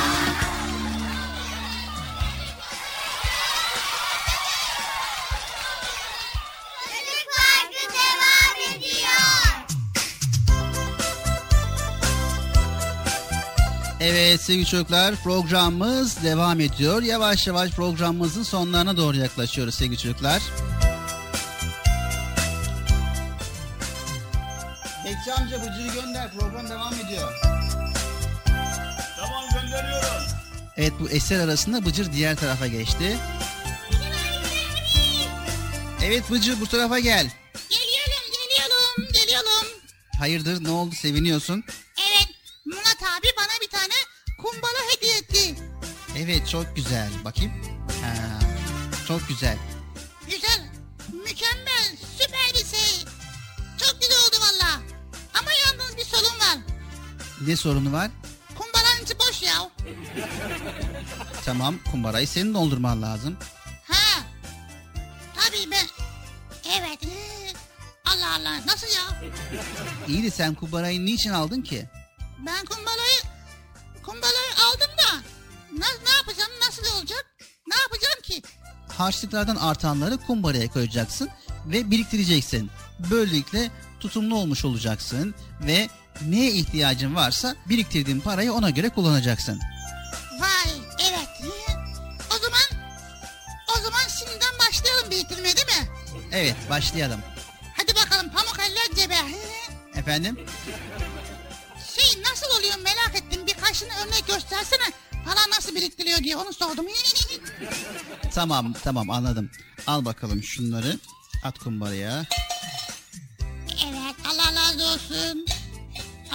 [14.00, 17.04] Evet sevgili çocuklar programımız devam ediyor.
[17.04, 20.42] Yavaş yavaş programımızın sonlarına doğru yaklaşıyoruz sevgili çocuklar.
[25.42, 27.34] Amca Bıcır'ı gönder program devam ediyor.
[29.20, 30.24] Tamam gönderiyorum.
[30.78, 33.18] Evet bu eser arasında Bıcır diğer tarafa geçti.
[36.04, 37.32] Evet Bıcır bu tarafa gel.
[37.70, 39.68] Geliyorum, geliyorum, geliyorum.
[40.20, 41.64] Hayırdır ne oldu seviniyorsun?
[41.98, 42.28] Evet,
[42.66, 43.94] Murat abi bana bir tane
[44.42, 45.56] kumbara hediye etti.
[46.18, 47.10] Evet çok güzel.
[47.26, 47.52] Bakayım.
[47.88, 48.40] Ha,
[49.08, 49.28] çok.
[49.28, 49.58] Güzel,
[56.22, 56.58] sorun var.
[57.48, 58.12] Ne sorunu var?
[58.58, 59.70] Kumbaranın içi boş ya.
[61.46, 63.38] Tamam kumbarayı senin doldurman lazım.
[63.88, 64.24] Ha.
[65.36, 65.88] Tabii ben.
[66.80, 67.00] Evet.
[68.06, 69.22] Allah Allah nasıl ya?
[70.08, 71.90] İyi de sen kumbarayı niçin aldın ki?
[72.46, 73.20] Ben kumbarayı
[74.04, 75.16] kumbarayı aldım da
[75.80, 77.26] na- ne yapacağım nasıl olacak?
[77.68, 78.42] Ne yapacağım ki?
[78.98, 81.30] Harçlıklardan artanları kumbaraya koyacaksın
[81.66, 82.70] ve biriktireceksin.
[83.12, 85.90] Böylelikle tutumlu olmuş olacaksın ve
[86.28, 89.60] neye ihtiyacın varsa biriktirdiğin parayı ona göre kullanacaksın.
[90.40, 90.72] Vay
[91.10, 91.52] evet.
[92.36, 92.86] O zaman
[93.78, 95.88] o zaman şimdiden başlayalım biriktirmeye değil mi?
[96.32, 97.22] Evet başlayalım.
[97.78, 99.16] Hadi bakalım pamuk eller cebe.
[99.96, 100.40] Efendim?
[101.96, 103.48] Şey nasıl oluyor merak ettim.
[103.48, 104.94] Birkaçını örnek göstersene.
[105.26, 106.86] Para nasıl biriktiriliyor diye onu sordum.
[108.36, 109.52] Tamam tamam anladım.
[109.88, 111.00] Al bakalım şunları
[111.44, 112.26] at kumbaraya.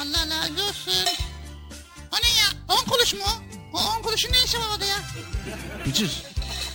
[0.06, 0.92] Allah razı olsun.
[2.12, 2.46] O ne ya?
[2.68, 3.24] On kuruş mu?
[3.72, 4.98] O on kuruşun ne işi var orada ya?
[5.86, 6.22] Bıcır.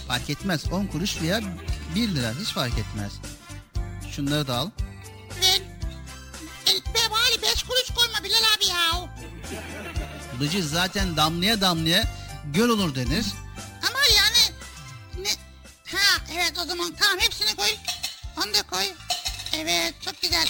[0.08, 1.42] Fark etmez 10 kuruş veya
[1.96, 3.12] 1 lira hiç fark etmez.
[4.16, 4.70] Şunları da al.
[5.42, 5.62] Ben...
[6.68, 9.10] El, be bari beş kuruş koyma Bilal abi ya.
[10.40, 12.04] Bıcır zaten damlaya damlaya
[12.46, 13.26] göl olur denir.
[13.90, 14.56] Ama yani...
[15.18, 15.30] Ne?
[15.98, 17.70] Ha evet o zaman tamam hepsini koy.
[18.38, 18.86] Onu da koy.
[19.54, 20.48] Evet çok güzel.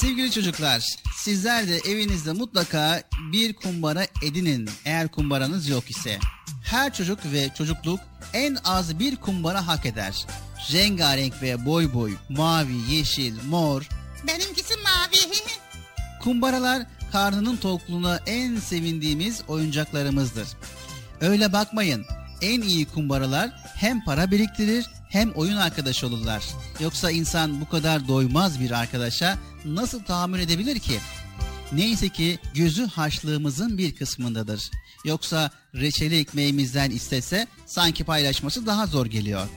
[0.00, 3.02] Sevgili çocuklar, sizler de evinizde mutlaka
[3.32, 6.18] bir kumbara edinin eğer kumbaranız yok ise.
[6.64, 8.00] Her çocuk ve çocukluk
[8.32, 10.26] en az bir kumbara hak eder.
[10.72, 13.88] Rengarenk ve boy boy, mavi, yeşil, mor.
[14.26, 15.34] Benimkisi mavi.
[16.22, 20.48] Kumbaralar karnının tokluğuna en sevindiğimiz oyuncaklarımızdır.
[21.20, 22.06] Öyle bakmayın,
[22.42, 26.44] en iyi kumbaralar hem para biriktirir hem oyun arkadaşı olurlar.
[26.80, 30.98] Yoksa insan bu kadar doymaz bir arkadaşa nasıl tahammül edebilir ki?
[31.72, 34.70] Neyse ki gözü haşlığımızın bir kısmındadır.
[35.04, 39.48] Yoksa reçeli ekmeğimizden istese sanki paylaşması daha zor geliyor.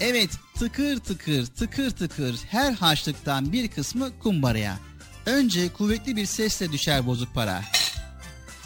[0.00, 4.78] Evet tıkır tıkır tıkır tıkır her harçlıktan bir kısmı kumbaraya.
[5.26, 7.62] Önce kuvvetli bir sesle düşer bozuk para.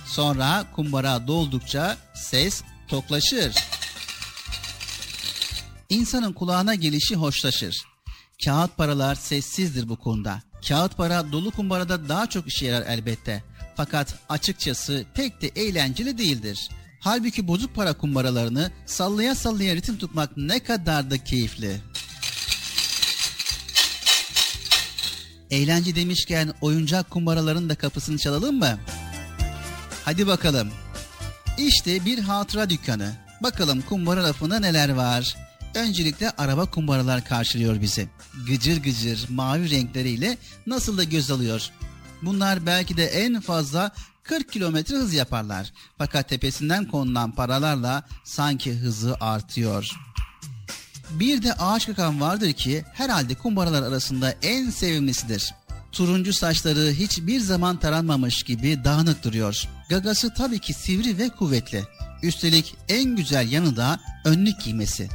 [0.07, 3.55] Sonra kumbara doldukça ses toklaşır.
[5.89, 7.85] İnsanın kulağına gelişi hoşlaşır.
[8.45, 10.43] Kağıt paralar sessizdir bu konuda.
[10.69, 13.45] Kağıt para dolu kumbarada daha çok işe yarar elbette.
[13.77, 16.69] Fakat açıkçası pek de eğlenceli değildir.
[17.01, 21.81] Halbuki bozuk para kumbaralarını sallaya sallaya ritim tutmak ne kadar da keyifli.
[25.51, 28.79] Eğlence demişken oyuncak kumbaraların da kapısını çalalım mı?
[30.05, 30.71] Hadi bakalım.
[31.59, 33.13] İşte bir hatıra dükkanı.
[33.43, 35.46] Bakalım kumbara rafında neler var.
[35.77, 38.09] Öncelikle araba kumbaralar karşılıyor bizi.
[38.47, 41.71] Gıcır gıcır mavi renkleriyle nasıl da göz alıyor.
[42.23, 43.93] Bunlar belki de en fazla
[44.23, 45.73] 40 kilometre hız yaparlar.
[45.99, 49.91] Fakat tepesinden konulan paralarla sanki hızı artıyor.
[51.11, 55.55] Bir de ağaç kakan vardır ki herhalde kumbaralar arasında en sevimlisidir.
[55.93, 59.69] Turuncu saçları hiçbir zaman taranmamış gibi dağınık duruyor.
[59.91, 61.85] Gagası tabii ki sivri ve kuvvetli.
[62.23, 65.09] Üstelik en güzel yanı da önlük giymesi.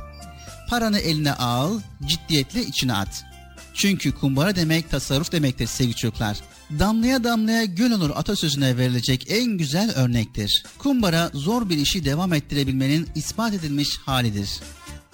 [0.72, 3.24] Paranı eline al, ciddiyetle içine at.
[3.74, 6.38] Çünkü kumbara demek tasarruf demektir sevgili çocuklar.
[6.80, 10.64] Damlaya damlaya göl olur atasözüne verilecek en güzel örnektir.
[10.78, 14.50] Kumbara zor bir işi devam ettirebilmenin ispat edilmiş halidir.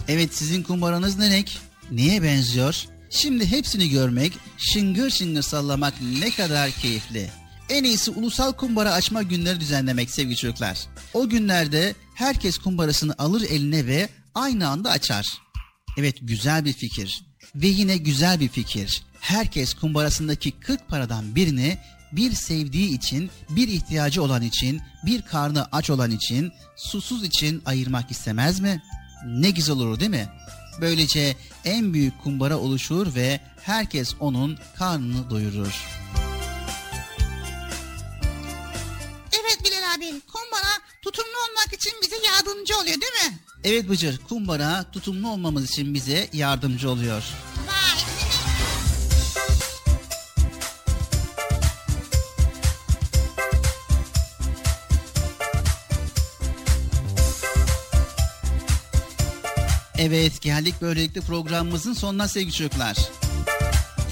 [0.07, 1.51] Evet sizin kumbaranız ne renk?
[1.91, 2.85] Neye benziyor?
[3.09, 7.29] Şimdi hepsini görmek, şıngır şıngır sallamak ne kadar keyifli.
[7.69, 10.77] En iyisi ulusal kumbara açma günleri düzenlemek sevgili çocuklar.
[11.13, 15.46] O günlerde herkes kumbarasını alır eline ve aynı anda açar.
[15.97, 17.23] Evet güzel bir fikir.
[17.55, 19.03] Ve yine güzel bir fikir.
[19.19, 21.77] Herkes kumbarasındaki 40 paradan birini
[22.11, 28.11] bir sevdiği için, bir ihtiyacı olan için, bir karnı aç olan için, susuz için ayırmak
[28.11, 28.81] istemez mi?
[29.25, 30.27] Ne güzel olur değil mi?
[30.81, 35.85] Böylece en büyük kumbara oluşur ve herkes onun karnını doyurur.
[41.11, 43.39] Tutumlu olmak için bize yardımcı oluyor değil mi?
[43.63, 47.23] Evet Bıcır, kumbara tutumlu olmamız için bize yardımcı oluyor.
[47.67, 47.99] Vay.
[59.97, 62.97] Evet geldik böylelikle programımızın sonuna sevgili çocuklar.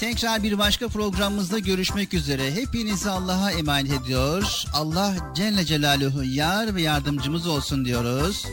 [0.06, 2.54] Tekrar bir başka programımızda görüşmek üzere.
[2.54, 4.64] Hepinizi Allah'a emanet ediyor.
[4.74, 8.46] Allah Celle Celaluhu yar ve yardımcımız olsun diyoruz.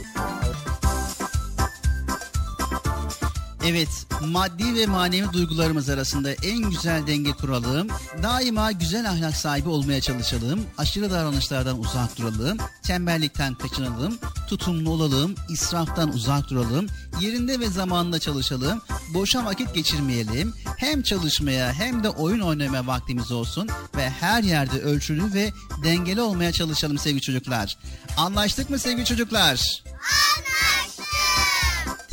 [3.66, 3.90] Evet,
[4.22, 7.88] maddi ve manevi duygularımız arasında en güzel denge kuralım.
[8.24, 10.66] Daima güzel ahlak sahibi olmaya çalışalım.
[10.78, 12.58] Aşırı davranışlardan uzak duralım.
[12.84, 14.18] Tembellikten kaçınalım.
[14.50, 15.36] Tutumlu olalım.
[15.50, 16.88] israftan uzak duralım.
[17.22, 18.82] Yerinde ve zamanında çalışalım.
[19.14, 20.54] Boşa vakit geçirmeyelim.
[20.78, 23.70] Hem çalışmaya hem de oyun oynamaya vaktimiz olsun.
[23.96, 25.54] Ve her yerde ölçülü ve
[25.84, 27.78] dengeli olmaya çalışalım sevgili çocuklar.
[28.18, 29.84] Anlaştık mı sevgili çocuklar?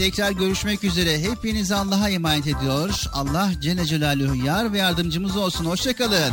[0.01, 1.19] Tekrar görüşmek üzere.
[1.19, 3.05] Hepinizi Allah'a emanet ediyor.
[3.13, 5.65] Allah Celle Celaluhu yar ve yardımcımız olsun.
[5.65, 6.33] Hoşçakalın.